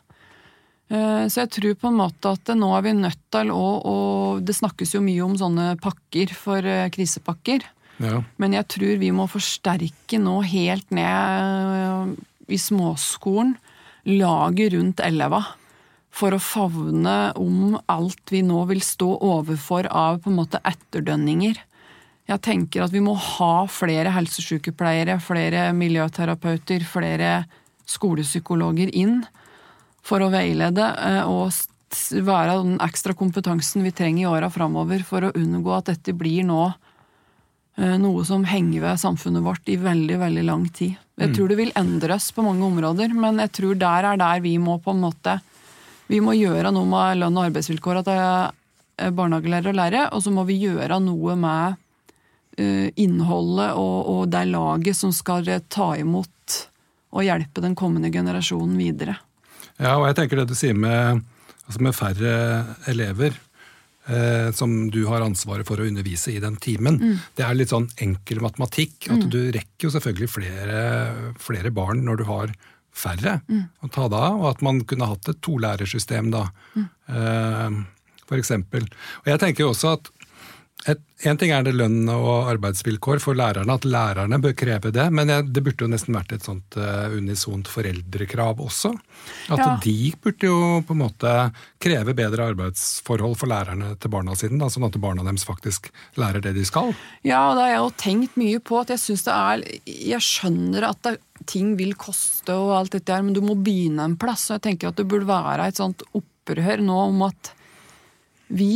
Eh, 0.89 1.25
så 1.31 1.43
jeg 1.43 1.53
tror 1.55 1.77
på 1.81 1.89
en 1.89 1.97
måte 1.97 2.33
at 2.35 2.51
nå 2.53 2.69
er 2.77 2.85
vi 2.85 2.93
nødt 2.93 3.21
til 3.33 3.49
å 3.49 3.63
og 3.89 4.43
Det 4.45 4.53
snakkes 4.53 4.91
jo 4.93 5.01
mye 5.01 5.23
om 5.25 5.33
sånne 5.39 5.75
pakker 5.81 6.33
for 6.37 6.65
eh, 6.65 6.89
krisepakker. 6.93 7.65
Ja. 8.03 8.21
Men 8.37 8.53
jeg 8.57 8.67
tror 8.73 8.97
vi 9.01 9.11
må 9.15 9.27
forsterke 9.31 10.19
nå 10.19 10.41
helt 10.45 10.89
ned 10.93 11.05
eh, 11.07 12.15
i 12.51 12.59
småskolen 12.59 13.55
laget 14.05 14.75
rundt 14.75 15.01
eleva. 15.01 15.41
For 16.15 16.35
å 16.35 16.39
favne 16.39 17.33
om 17.41 17.75
alt 17.91 18.31
vi 18.31 18.43
nå 18.45 18.61
vil 18.69 18.83
stå 18.83 19.07
overfor 19.25 19.89
av 19.91 20.21
på 20.23 20.31
en 20.31 20.37
måte 20.37 20.61
etterdønninger. 20.63 21.57
Jeg 22.25 22.41
tenker 22.41 22.85
at 22.85 22.93
vi 22.93 23.03
må 23.05 23.13
ha 23.13 23.67
flere 23.69 24.13
helsesykepleiere, 24.15 25.19
flere 25.21 25.67
miljøterapeuter, 25.77 26.85
flere 26.89 27.43
skolepsykologer 27.85 28.89
inn 28.97 29.19
for 30.05 30.25
å 30.25 30.31
veilede 30.33 30.87
eh, 31.05 31.21
og 31.29 31.53
være 32.25 32.57
den 32.63 32.79
ekstra 32.83 33.13
kompetansen 33.17 33.85
vi 33.85 33.93
trenger 33.95 34.25
i 34.25 34.29
åra 34.31 34.49
framover 34.49 35.05
for 35.05 35.27
å 35.27 35.35
unngå 35.37 35.75
at 35.75 35.91
dette 35.93 36.15
blir 36.17 36.43
nå 36.47 36.63
eh, 36.65 37.95
noe 38.01 38.25
som 38.25 38.45
henger 38.49 38.83
ved 38.87 39.01
samfunnet 39.05 39.45
vårt 39.45 39.69
i 39.69 39.77
veldig, 39.81 40.17
veldig 40.25 40.45
lang 40.49 40.65
tid. 40.73 40.97
Jeg 41.15 41.31
mm. 41.31 41.37
tror 41.37 41.53
det 41.53 41.61
vil 41.61 41.73
endres 41.77 42.31
på 42.35 42.43
mange 42.45 42.65
områder, 42.65 43.13
men 43.13 43.39
jeg 43.45 43.53
tror 43.61 43.77
der 43.79 44.11
er 44.11 44.19
der 44.19 44.41
vi 44.43 44.57
må 44.59 44.79
på 44.81 44.95
en 44.95 45.05
måte 45.05 45.39
Vi 46.05 46.19
må 46.21 46.35
gjøre 46.37 46.69
noe 46.69 46.85
med 46.85 47.17
lønn 47.17 47.37
og 47.39 47.47
arbeidsvilkåra 47.47 48.03
til 48.05 48.19
er 48.95 49.13
barnehagelærere 49.15 49.71
og 49.71 49.75
lærere, 49.79 50.03
og 50.13 50.21
så 50.21 50.31
må 50.31 50.43
vi 50.45 50.59
gjøre 50.61 50.99
noe 51.01 51.33
med 51.35 51.79
innholdet 52.57 53.75
og, 53.75 53.97
og 54.11 54.21
det 54.31 54.45
laget 54.47 54.97
som 54.97 55.11
skal 55.15 55.47
ta 55.67 55.89
imot 55.99 56.59
og 57.15 57.23
hjelpe 57.23 57.63
den 57.63 57.75
kommende 57.75 58.11
generasjonen 58.11 58.75
videre. 58.79 59.17
Ja, 59.75 59.97
og 59.97 60.07
jeg 60.09 60.17
tenker 60.19 60.39
det 60.41 60.49
du 60.51 60.55
sier 60.55 60.75
med, 60.77 61.23
altså 61.65 61.83
med 61.83 61.95
færre 61.97 62.35
elever. 62.91 63.35
Eh, 64.05 64.51
som 64.51 64.91
du 64.93 64.99
har 65.09 65.23
ansvaret 65.25 65.65
for 65.65 65.81
å 65.81 65.85
undervise 65.87 66.29
i 66.35 66.41
den 66.41 66.59
timen. 66.61 66.99
Mm. 67.01 67.21
Det 67.33 67.41
er 67.41 67.55
litt 67.57 67.71
sånn 67.73 67.87
enkel 68.05 68.37
matematikk. 68.43 69.07
at 69.09 69.23
mm. 69.23 69.31
Du 69.33 69.39
rekker 69.55 69.87
jo 69.87 69.93
selvfølgelig 69.95 70.29
flere, 70.29 70.83
flere, 71.41 71.71
barn 71.73 72.03
når 72.05 72.21
du 72.21 72.25
har 72.29 72.53
færre 72.95 73.39
mm. 73.49 73.63
å 73.81 73.89
ta 73.89 74.05
deg 74.05 74.19
av, 74.19 74.37
og 74.43 74.45
at 74.51 74.61
man 74.65 74.83
kunne 74.85 75.09
hatt 75.09 75.31
et 75.33 75.41
tolærersystem 75.43 76.29
da, 76.35 76.43
mm. 76.75 76.85
eh, 77.17 77.79
for 78.29 78.37
eksempel. 78.37 78.85
Og 79.23 79.33
jeg 79.33 79.41
tenker 79.41 79.65
jo 79.65 79.71
også 79.73 79.95
at 79.97 80.13
en 80.85 81.37
ting 81.39 81.49
er 81.55 81.63
det 81.65 81.71
lønn 81.73 82.05
og 82.11 82.49
arbeidsvilkår 82.51 83.21
for 83.23 83.37
lærerne, 83.37 83.73
at 83.73 83.87
lærerne 83.89 84.37
bør 84.43 84.53
kreve 84.57 84.91
det. 84.93 85.05
Men 85.15 85.31
det 85.49 85.63
burde 85.65 85.87
jo 85.87 85.89
nesten 85.89 86.13
vært 86.13 86.35
et 86.35 86.45
sånt 86.45 86.77
uh, 86.77 87.07
unisont 87.15 87.69
foreldrekrav 87.71 88.61
også. 88.61 88.91
At 89.55 89.63
ja. 89.63 89.71
de 89.81 90.11
burde 90.21 90.51
jo 90.51 90.59
på 90.85 90.93
en 90.93 91.01
måte 91.01 91.33
kreve 91.81 92.13
bedre 92.17 92.51
arbeidsforhold 92.51 93.37
for 93.39 93.49
lærerne 93.49 93.95
til 93.97 94.13
barna 94.13 94.37
sine. 94.37 94.59
Da, 94.61 94.69
sånn 94.69 94.85
at 94.85 94.99
barna 95.01 95.25
deres 95.25 95.47
faktisk 95.47 95.89
lærer 96.21 96.43
det 96.45 96.53
de 96.59 96.65
skal. 96.67 96.93
Ja, 97.25 97.47
og 97.49 97.57
det 97.57 97.65
har 97.65 97.73
jeg 97.73 97.81
jo 97.81 97.93
tenkt 98.05 98.39
mye 98.41 98.61
på. 98.61 98.83
at 98.83 98.93
Jeg 98.93 99.05
synes 99.07 99.25
det 99.25 99.35
er, 99.35 99.67
jeg 100.13 100.27
skjønner 100.29 100.89
at 100.91 101.01
det, 101.07 101.17
ting 101.49 101.73
vil 101.79 101.95
koste 101.99 102.53
og 102.53 102.75
alt 102.77 102.99
dette 102.99 103.15
her, 103.15 103.25
men 103.25 103.33
du 103.33 103.41
må 103.41 103.57
begynne 103.57 104.05
en 104.05 104.19
plass. 104.21 104.51
og 104.51 104.59
jeg 104.59 104.67
tenker 104.69 104.93
at 104.93 105.01
Det 105.01 105.09
burde 105.09 105.31
være 105.31 105.71
et 105.71 105.81
sånt 105.81 106.05
opprør 106.13 106.83
nå 106.83 107.05
om 107.09 107.25
at 107.31 107.55
vi 108.53 108.75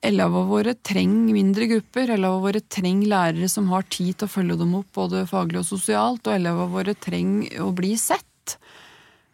Elevene 0.00 0.48
våre 0.48 0.72
trenger 0.80 1.34
mindre 1.36 1.66
grupper. 1.68 2.14
Elevene 2.14 2.44
våre 2.46 2.62
trenger 2.72 3.10
lærere 3.12 3.48
som 3.52 3.68
har 3.72 3.84
tid 3.92 4.16
til 4.16 4.28
å 4.28 4.32
følge 4.32 4.56
dem 4.62 4.74
opp 4.78 4.88
både 4.96 5.26
faglig 5.28 5.60
og 5.60 5.68
sosialt. 5.68 6.24
Og 6.24 6.36
elevene 6.38 6.72
våre 6.72 6.94
trenger 6.96 7.60
å 7.66 7.68
bli 7.76 7.92
sett. 8.00 8.56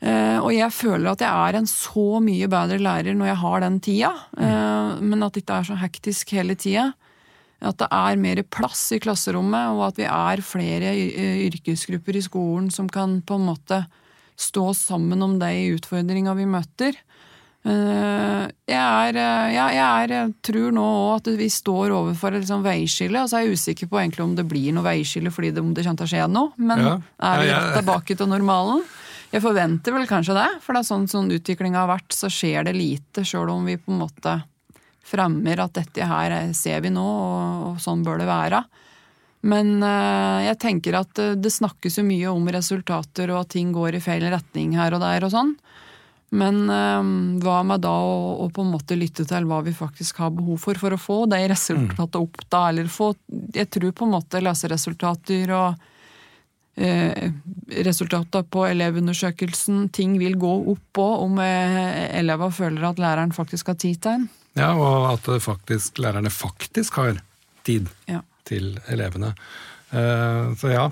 Eh, 0.02 0.38
og 0.42 0.50
jeg 0.52 0.74
føler 0.74 1.08
at 1.12 1.22
jeg 1.22 1.30
er 1.30 1.56
en 1.60 1.68
så 1.70 2.18
mye 2.20 2.48
bedre 2.50 2.80
lærer 2.82 3.14
når 3.16 3.30
jeg 3.30 3.42
har 3.44 3.62
den 3.62 3.78
tida. 3.86 4.12
Eh, 4.36 4.90
men 5.06 5.22
at 5.22 5.36
det 5.36 5.44
ikke 5.44 5.60
er 5.60 5.68
så 5.70 5.78
hektisk 5.80 6.34
hele 6.36 6.58
tida. 6.58 6.90
At 7.62 7.78
det 7.80 7.88
er 7.94 8.18
mer 8.20 8.42
plass 8.52 8.82
i 8.92 9.00
klasserommet, 9.00 9.78
og 9.78 9.86
at 9.86 10.02
vi 10.02 10.04
er 10.10 10.42
flere 10.44 10.90
yrkesgrupper 11.46 12.18
i 12.18 12.26
skolen 12.26 12.68
som 12.74 12.90
kan 12.92 13.22
på 13.24 13.38
en 13.38 13.46
måte 13.48 13.80
stå 14.36 14.66
sammen 14.76 15.24
om 15.24 15.38
de 15.40 15.52
utfordringa 15.78 16.34
vi 16.36 16.44
møter. 16.50 16.98
Eh, 17.66 18.42
jeg, 18.70 18.78
er, 18.78 19.16
eh, 19.18 19.54
ja, 19.56 19.64
jeg, 19.74 20.10
er, 20.14 20.34
tror 20.44 20.74
nå 20.74 20.84
òg 20.84 21.16
at 21.16 21.30
vi 21.40 21.48
står 21.50 21.94
overfor 21.96 22.36
et 22.36 22.44
liksom 22.44 22.62
veiskille. 22.66 23.22
Og 23.22 23.30
så 23.30 23.40
er 23.40 23.46
jeg 23.46 23.58
usikker 23.58 23.90
på 23.90 24.00
egentlig 24.00 24.22
om 24.22 24.36
det 24.38 24.46
blir 24.46 24.74
noe 24.76 24.86
veiskille 24.86 25.32
fordi 25.34 25.50
det, 25.56 25.64
det 25.74 25.86
kommer 25.86 26.02
til 26.02 26.06
å 26.06 26.12
skje 26.12 26.28
noe. 26.30 26.52
Men 26.62 26.84
ja. 26.84 26.94
er 27.30 27.42
vi 27.42 27.50
rett 27.50 27.78
tilbake 27.80 28.18
til 28.18 28.30
normalen? 28.30 28.84
Jeg 29.32 29.42
forventer 29.42 29.96
vel 29.96 30.06
kanskje 30.08 30.36
det. 30.38 30.48
For 30.62 30.76
det 30.76 30.84
er 30.84 30.90
sånn, 30.92 31.08
sånn 31.10 31.32
utviklinga 31.34 31.82
har 31.82 31.90
vært, 31.90 32.14
så 32.14 32.30
skjer 32.30 32.68
det 32.68 32.76
lite. 32.76 33.26
Sjøl 33.26 33.50
om 33.56 33.66
vi 33.66 33.78
på 33.80 33.94
en 33.94 34.04
måte 34.04 34.38
fremmer 35.06 35.62
at 35.62 35.74
dette 35.74 36.06
her 36.06 36.34
ser 36.54 36.82
vi 36.82 36.90
nå, 36.94 37.02
og, 37.02 37.64
og 37.72 37.82
sånn 37.82 38.02
bør 38.06 38.22
det 38.22 38.28
være. 38.30 38.62
Men 39.46 39.76
jeg 40.42 40.56
tenker 40.58 40.96
at 40.98 41.20
det 41.38 41.52
snakkes 41.54 42.00
jo 42.00 42.02
mye 42.02 42.32
om 42.32 42.48
resultater, 42.50 43.30
og 43.30 43.44
at 43.44 43.52
ting 43.54 43.68
går 43.70 43.94
i 43.94 44.00
feil 44.02 44.24
retning 44.32 44.72
her 44.74 44.96
og 44.96 45.04
der 45.04 45.26
og 45.28 45.30
sånn. 45.30 45.52
Men 46.34 46.64
um, 46.70 47.10
hva 47.42 47.60
med 47.62 47.84
da 47.84 47.92
å, 47.94 48.48
på 48.50 48.64
en 48.64 48.72
måte 48.74 48.96
lytte 48.98 49.24
til 49.28 49.44
hva 49.46 49.60
vi 49.62 49.74
faktisk 49.76 50.18
har 50.24 50.32
behov 50.34 50.58
for 50.58 50.78
for 50.80 50.96
å 50.96 50.98
få 50.98 51.18
de 51.30 51.38
resultatene 51.52 52.22
opp, 52.22 52.40
da? 52.50 52.64
Eller 52.70 52.88
få 52.90 53.12
Jeg 53.54 53.70
tror 53.70 53.92
på 53.94 54.08
en 54.08 54.16
måte 54.16 54.42
leseresultater 54.42 55.52
og 55.54 55.84
eh, 56.74 57.30
resultater 57.86 58.42
på 58.42 58.66
elevundersøkelsen 58.66 59.86
Ting 59.94 60.18
vil 60.18 60.34
gå 60.40 60.52
opp 60.74 61.02
òg 61.04 61.22
om 61.28 61.38
eh, 61.44 62.18
elever 62.18 62.50
føler 62.58 62.90
at 62.90 63.00
læreren 63.02 63.34
faktisk 63.36 63.70
har 63.70 63.78
tid 63.78 64.02
til 64.02 64.18
en. 64.18 64.28
Ja, 64.56 64.72
og 64.74 65.12
at 65.12 65.30
faktisk, 65.44 66.00
lærerne 66.02 66.32
faktisk 66.32 66.98
har 66.98 67.20
tid 67.66 67.86
ja. 68.10 68.22
til 68.48 68.74
elevene. 68.90 69.34
Eh, 69.94 70.46
så 70.58 70.72
ja, 70.72 70.86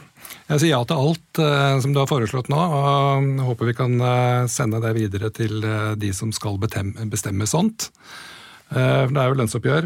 jeg 0.46 0.60
sier 0.62 0.70
ja 0.70 0.82
til 0.86 1.00
alt 1.00 1.40
eh, 1.42 1.78
som 1.82 1.94
du 1.94 1.98
har 1.98 2.10
foreslått 2.10 2.50
nå, 2.52 2.58
og 2.58 3.42
håper 3.48 3.70
vi 3.72 3.76
kan 3.76 3.96
eh, 3.98 4.44
sende 4.50 4.78
det 4.84 4.94
videre 4.96 5.32
til 5.34 5.64
de 5.98 6.12
som 6.14 6.30
skal 6.34 6.60
bestemme 6.62 7.48
sånt. 7.50 7.90
Det 8.74 8.80
er 8.80 9.28
jo 9.28 9.36
lønnsoppgjør 9.38 9.84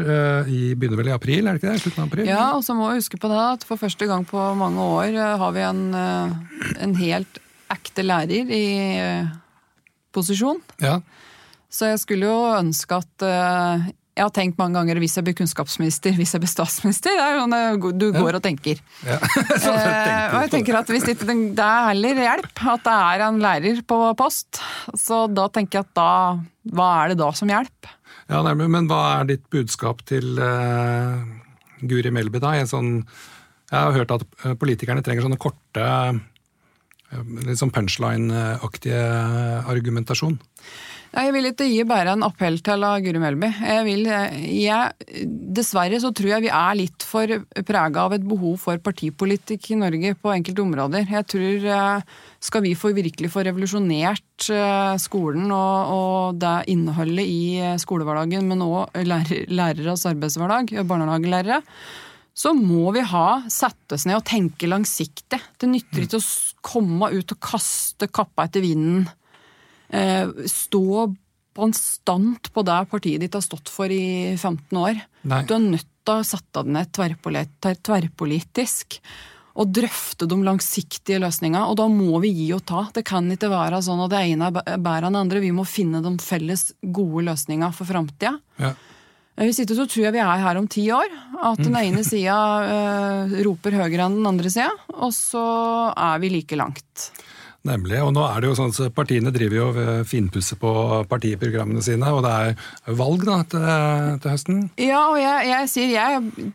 i 0.49 0.71
begynner 0.73 0.97
vel 0.97 1.09
i 1.11 1.13
april, 1.13 1.45
er 1.45 1.57
det 1.57 1.59
ikke 1.59 1.73
det? 1.75 1.81
Slutten 1.83 2.01
av 2.01 2.07
april? 2.07 2.29
Ja, 2.29 2.45
og 2.55 2.63
så 2.65 2.73
må 2.73 2.87
vi 2.89 3.01
huske 3.01 3.19
på 3.21 3.29
det 3.29 3.37
at 3.37 3.65
for 3.67 3.77
første 3.77 4.07
gang 4.09 4.23
på 4.25 4.39
mange 4.57 4.81
år 4.95 5.17
har 5.37 5.51
vi 5.53 5.65
en, 5.67 5.83
en 5.93 6.95
helt 6.97 7.41
ekte 7.69 8.05
lærer 8.07 8.49
i 8.49 8.63
posisjon. 10.15 10.63
Ja. 10.81 10.95
Så 11.69 11.91
jeg 11.91 12.01
skulle 12.01 12.31
jo 12.31 12.39
ønske 12.55 12.97
at 13.03 13.27
jeg 14.19 14.27
har 14.27 14.33
tenkt 14.35 14.57
mange 14.59 14.75
ganger 14.75 14.99
hvis 14.99 15.15
jeg 15.15 15.25
blir 15.27 15.35
kunnskapsminister, 15.37 16.11
hvis 16.17 16.33
jeg 16.35 16.43
blir 16.43 16.51
statsminister. 16.51 17.15
Det 17.15 17.23
er 17.23 17.37
jo 17.37 17.43
sånn 17.45 17.99
du 18.01 18.07
går 18.11 18.37
og 18.39 18.43
tenker. 18.43 18.81
Ja. 19.07 19.15
eh, 19.15 20.33
og 20.35 20.41
jeg 20.43 20.51
tenker 20.51 20.79
at 20.81 20.91
hvis 20.91 21.07
det, 21.07 21.15
det 21.23 21.63
er 21.63 21.87
heller 21.93 22.19
hjelp 22.25 22.63
at 22.73 22.83
det 22.83 22.95
er 22.97 23.23
en 23.29 23.39
lærer 23.43 23.79
på 23.87 23.99
post. 24.19 24.59
Så 24.99 25.23
da 25.31 25.47
tenker 25.55 25.79
jeg 25.79 25.87
at 25.87 25.95
da 25.99 26.11
Hva 26.75 26.89
er 26.99 27.13
det 27.13 27.21
da 27.21 27.31
som 27.37 27.49
hjelper? 27.49 27.95
Ja, 28.29 28.43
nærmere, 28.43 28.69
Men 28.69 28.89
hva 28.91 28.99
er 29.21 29.29
ditt 29.31 29.47
budskap 29.53 30.03
til 30.09 30.35
uh, 30.37 31.23
Guri 31.79 32.11
Melby, 32.13 32.43
da? 32.43 32.57
Sånn, 32.69 32.99
jeg 33.71 33.79
har 33.79 33.95
hørt 33.95 34.11
at 34.13 34.27
eh, 34.43 34.57
politikerne 34.59 35.05
trenger 35.05 35.25
sånne 35.25 35.39
korte 35.39 35.87
Litt 37.09 37.57
sånn 37.57 37.71
punchline-aktige 37.73 38.99
argumentasjon. 39.65 40.35
Jeg 41.09 41.33
vil 41.33 41.47
ikke 41.49 41.65
gi 41.65 41.81
bare 41.89 42.13
en 42.13 42.23
appell 42.27 42.59
til 42.61 42.83
Guri 43.01 43.21
Melby. 43.21 43.47
Jeg 43.65 43.85
vil, 43.87 44.03
jeg, 44.05 45.23
dessverre 45.57 45.97
så 46.01 46.11
tror 46.13 46.35
jeg 46.35 46.43
vi 46.45 46.51
er 46.53 46.77
litt 46.77 47.05
for 47.05 47.33
prega 47.65 48.03
av 48.03 48.13
et 48.13 48.27
behov 48.29 48.59
for 48.61 48.77
partipolitikk 48.85 49.71
i 49.73 49.79
Norge 49.81 50.13
på 50.21 50.33
enkelte 50.35 50.61
områder. 50.61 51.09
Jeg 51.09 51.27
tror 51.33 51.65
eh, 51.73 52.19
skal 52.45 52.63
vi 52.67 52.75
få 52.77 52.93
virkelig 52.93 53.31
få 53.33 53.41
revolusjonert 53.47 54.51
eh, 54.53 54.93
skolen 55.01 55.49
og, 55.49 55.95
og 55.95 56.37
det 56.43 56.53
innholdet 56.75 57.25
i 57.25 57.41
skolehverdagen, 57.81 58.45
men 58.45 58.61
òg 58.67 59.01
lærer, 59.01 59.49
læreres 59.49 60.05
arbeidshverdag, 60.13 60.77
barnehagelærere, 60.85 61.63
så 62.39 62.53
må 62.55 62.93
vi 62.95 63.01
ha 63.03 63.27
sette 63.51 63.97
oss 63.97 64.05
ned 64.07 64.21
og 64.21 64.27
tenke 64.29 64.69
langsiktig. 64.69 65.41
Det 65.59 65.67
nytter 65.67 66.05
ikke 66.05 66.21
å 66.21 66.27
komme 66.63 67.09
ut 67.11 67.33
og 67.33 67.41
kaste 67.43 68.07
kappa 68.13 68.45
etter 68.47 68.63
vinden 68.63 69.03
eh, 69.03 69.18
stå 69.89 71.09
konstant 71.59 72.51
på 72.53 72.63
det 72.63 72.77
partiet 72.91 73.23
ditt 73.23 73.35
har 73.35 73.43
stått 73.43 73.71
for 73.73 73.91
i 73.91 74.35
15 74.37 74.77
år. 74.79 75.01
Nei. 75.27 75.43
Du 75.49 75.55
er 75.55 75.65
nødt 75.65 75.89
til 76.05 76.13
å 76.13 76.27
sette 76.27 76.63
deg 76.63 76.71
ned 76.77 76.93
tverrpolitisk 77.83 78.99
og 79.59 79.71
drøfte 79.75 80.27
de 80.29 80.37
langsiktige 80.45 81.19
løsningene. 81.19 81.65
Og 81.67 81.75
da 81.79 81.87
må 81.91 82.21
vi 82.23 82.31
gi 82.31 82.51
og 82.55 82.63
ta. 82.69 82.85
Det 82.95 83.03
kan 83.07 83.27
ikke 83.33 83.51
være 83.51 83.81
sånn 83.83 84.05
at 84.05 84.13
det 84.13 84.21
ene 84.31 84.51
er 84.51 84.77
bedre 84.77 85.09
enn 85.09 85.17
det 85.17 85.23
andre. 85.25 85.43
Vi 85.43 85.55
må 85.55 85.65
finne 85.67 86.03
de 86.05 86.13
felles 86.23 86.69
gode 86.79 87.25
løsningene 87.27 87.75
for 87.75 87.89
framtida. 87.89 88.37
Ja. 88.61 88.71
Eh, 89.35 89.47
hvis 89.47 89.59
ikke 89.63 89.75
så 89.77 89.87
tror 89.89 90.07
jeg 90.07 90.15
vi 90.15 90.23
er 90.23 90.45
her 90.45 90.59
om 90.61 90.69
ti 90.71 90.85
år. 90.95 91.11
At 91.49 91.59
den 91.63 91.75
ene 91.79 92.05
sida 92.07 92.37
øh, 92.75 93.35
roper 93.47 93.75
høyere 93.81 94.07
enn 94.07 94.21
den 94.21 94.31
andre 94.31 94.53
sida, 94.53 94.71
og 94.95 95.11
så 95.15 95.43
er 95.91 96.23
vi 96.23 96.31
like 96.37 96.59
langt. 96.59 97.09
Nemlig. 97.67 97.97
Og 98.05 98.13
nå 98.15 98.23
er 98.23 98.39
det 98.39 98.49
jo 98.49 98.55
sånn 98.55 98.71
at 98.71 98.95
partiene 98.95 99.33
driver 99.35 99.57
jo 99.57 99.95
finpusser 100.07 100.59
på 100.61 100.71
partiprogrammene 101.11 101.83
sine, 101.83 102.07
og 102.15 102.23
det 102.23 102.31
er 102.31 102.95
valg 102.99 103.25
da 103.27 103.41
til, 103.51 103.67
til 104.23 104.31
høsten? 104.31 104.61
Ja, 104.79 105.01
og 105.11 105.19
jeg, 105.19 105.49
jeg 105.49 105.69
sier 105.73 105.91
jeg, 105.91 106.49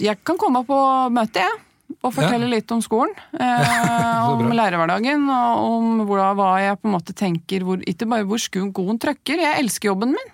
jeg, 0.00 0.18
kan 0.24 0.40
komme 0.40 0.64
på 0.68 0.78
møte, 1.12 1.44
jeg. 1.44 1.62
Og 2.02 2.10
fortelle 2.10 2.48
ja. 2.48 2.56
litt 2.56 2.72
om 2.74 2.80
skolen. 2.82 3.12
Eh, 3.46 4.30
om 4.32 4.48
lærerhverdagen, 4.50 5.28
og 5.30 5.60
om 5.76 6.00
hvor, 6.08 6.20
hva 6.38 6.48
jeg 6.58 6.78
på 6.80 6.88
en 6.88 6.94
måte 6.96 7.14
tenker 7.16 7.62
hvor, 7.64 7.78
Ikke 7.86 8.08
bare 8.10 8.26
hvor 8.26 8.40
skoen 8.42 8.98
trykker, 9.00 9.42
jeg 9.44 9.60
elsker 9.62 9.92
jobben 9.92 10.14
min. 10.16 10.32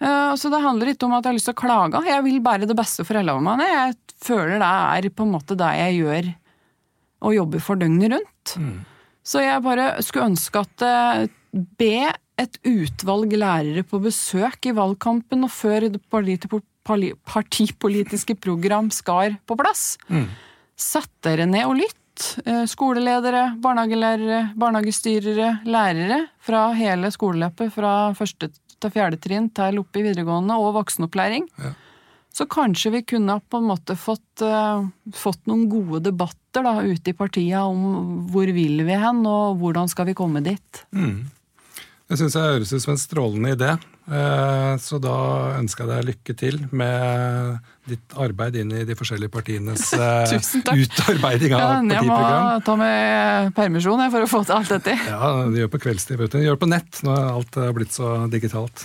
Eh, 0.00 0.32
så 0.40 0.50
det 0.52 0.62
handler 0.64 0.92
ikke 0.92 1.06
om 1.06 1.14
at 1.14 1.22
jeg 1.22 1.30
har 1.30 1.38
lyst 1.38 1.50
til 1.50 1.54
å 1.54 1.60
klage. 1.60 2.02
Jeg 2.08 2.24
vil 2.26 2.40
bare 2.44 2.68
det 2.68 2.76
beste 2.78 3.06
for 3.06 3.20
elevene 3.20 3.54
mine. 3.54 3.68
Jeg 3.70 4.18
føler 4.24 4.58
det 4.58 4.72
er 4.72 5.12
på 5.14 5.26
en 5.26 5.36
måte 5.36 5.58
det 5.58 5.70
jeg 5.78 6.00
gjør 6.00 6.32
og 7.24 7.38
jobber 7.38 7.62
for 7.64 7.80
døgnet 7.80 8.12
rundt. 8.12 8.56
Mm. 8.60 8.82
Så 9.24 9.40
jeg 9.40 9.64
bare 9.64 9.88
skulle 10.04 10.28
ønske 10.32 10.60
at 10.60 10.84
eh, 10.84 11.26
be 11.80 12.12
et 12.40 12.58
utvalg 12.66 13.32
lærere 13.38 13.84
på 13.86 14.00
besøk 14.02 14.66
i 14.68 14.74
valgkampen 14.74 15.46
og 15.46 15.52
før 15.54 15.86
partipolitiske 16.84 18.36
program 18.42 18.90
skal 18.92 19.38
på 19.46 19.56
plass. 19.58 19.94
Mm. 20.08 20.26
Sett 20.76 21.12
dere 21.24 21.46
ned 21.48 21.68
og 21.68 21.78
lytt. 21.78 22.00
Eh, 22.46 22.64
skoleledere, 22.70 23.56
barnehagelærere, 23.62 24.42
barnehagestyrere, 24.58 25.48
lærere 25.66 26.20
fra 26.44 26.68
hele 26.76 27.10
skoleløpet 27.14 27.72
fra 27.74 27.94
første 28.18 28.50
til 28.84 28.92
fjerde 28.92 29.18
trinn 29.22 29.48
til 29.54 29.80
oppe 29.80 30.00
i 30.00 30.04
videregående 30.04 30.58
og 30.60 30.76
voksenopplæring. 30.76 31.48
Ja. 31.58 31.72
Så 32.34 32.48
kanskje 32.50 32.90
vi 32.96 33.04
kunne 33.14 33.38
på 33.46 33.60
en 33.60 33.68
måte 33.70 33.94
fått, 33.98 34.42
uh, 34.42 34.82
fått 35.14 35.44
noen 35.46 35.68
gode 35.70 36.02
debatter 36.08 36.66
da, 36.66 36.80
ute 36.82 37.12
i 37.12 37.16
partiet 37.16 37.62
om 37.62 38.26
hvor 38.32 38.50
vil 38.56 38.82
vi 38.82 38.98
hen, 38.98 39.22
og 39.26 39.60
hvordan 39.62 39.90
skal 39.90 40.08
vi 40.10 40.16
komme 40.18 40.42
dit. 40.42 40.84
Mm. 40.90 41.30
Det 42.04 42.18
syns 42.20 42.34
jeg 42.36 42.56
høres 42.56 42.72
ut 42.74 42.82
som 42.82 42.92
en 42.92 43.00
strålende 43.00 43.54
idé. 43.54 43.70
Eh, 44.04 44.72
så 44.84 44.98
da 45.00 45.14
ønsker 45.56 45.86
jeg 45.86 45.90
deg 45.90 46.08
lykke 46.10 46.34
til 46.36 46.58
med 46.76 47.54
ditt 47.88 48.16
arbeid 48.20 48.58
inn 48.60 48.74
i 48.76 48.82
de 48.84 48.96
forskjellige 48.98 49.32
partienes 49.32 49.86
eh, 49.96 50.34
utarbeiding 50.68 51.54
av 51.56 51.62
ja, 51.62 51.70
partiprogram. 51.70 51.94
Jeg 51.94 52.10
må 52.10 52.66
ta 52.66 52.74
med 52.80 53.54
permisjon 53.56 54.04
for 54.12 54.26
å 54.26 54.28
få 54.28 54.42
til 54.44 54.58
alt 54.58 54.74
dette. 54.76 54.98
Ja, 55.08 55.32
det 55.48 55.64
gjør 55.64 55.72
på 55.72 55.80
kveldstid. 55.86 56.20
Det 56.34 56.44
gjør 56.44 56.60
på 56.60 56.68
nett 56.68 57.00
når 57.06 57.30
alt 57.30 57.58
er 57.64 57.72
blitt 57.78 57.96
så 57.96 58.12
digitalt. 58.32 58.84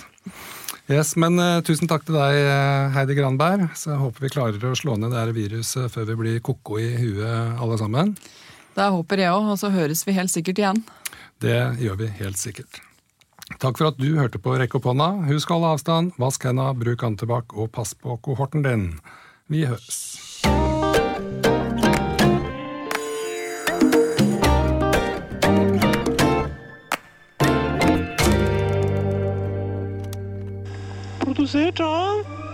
Yes, 0.90 1.12
men 1.14 1.38
uh, 1.38 1.60
Tusen 1.62 1.86
takk 1.86 2.02
til 2.02 2.16
deg, 2.18 2.34
eh, 2.34 2.88
Heidi 2.96 3.14
Granberg. 3.14 3.68
Så 3.78 3.92
jeg 3.92 4.00
håper 4.00 4.24
vi 4.24 4.30
klarer 4.34 4.64
å 4.66 4.74
slå 4.74 4.96
ned 4.98 5.12
det 5.14 5.20
her 5.20 5.30
viruset 5.36 5.86
før 5.92 6.08
vi 6.08 6.16
blir 6.18 6.40
ko-ko 6.42 6.80
i 6.82 6.88
huet 6.98 7.60
alle 7.62 7.76
sammen. 7.78 8.16
Det 8.74 8.88
håper 8.96 9.22
jeg 9.22 9.30
òg, 9.30 9.52
og 9.52 9.60
så 9.60 9.70
høres 9.70 10.02
vi 10.06 10.16
helt 10.16 10.32
sikkert 10.32 10.58
igjen. 10.58 10.80
Det 11.42 11.60
gjør 11.78 12.00
vi 12.00 12.08
helt 12.18 12.40
sikkert. 12.42 12.82
Takk 13.62 13.78
for 13.78 13.92
at 13.92 14.02
du 14.02 14.08
hørte 14.18 14.42
på 14.42 14.56
Rekk 14.58 14.74
opp 14.80 14.90
hånda. 14.90 15.12
Husk 15.30 15.50
å 15.50 15.60
holde 15.60 15.76
avstand, 15.76 16.18
vask 16.18 16.48
henda, 16.48 16.72
bruk 16.74 17.06
antibac 17.06 17.54
og 17.54 17.70
pass 17.74 17.94
på 17.94 18.18
kohorten 18.26 18.66
din. 18.66 18.90
Vi 19.50 19.62
høres. 19.70 20.29
Produsert 31.40 31.80
av 31.80 32.49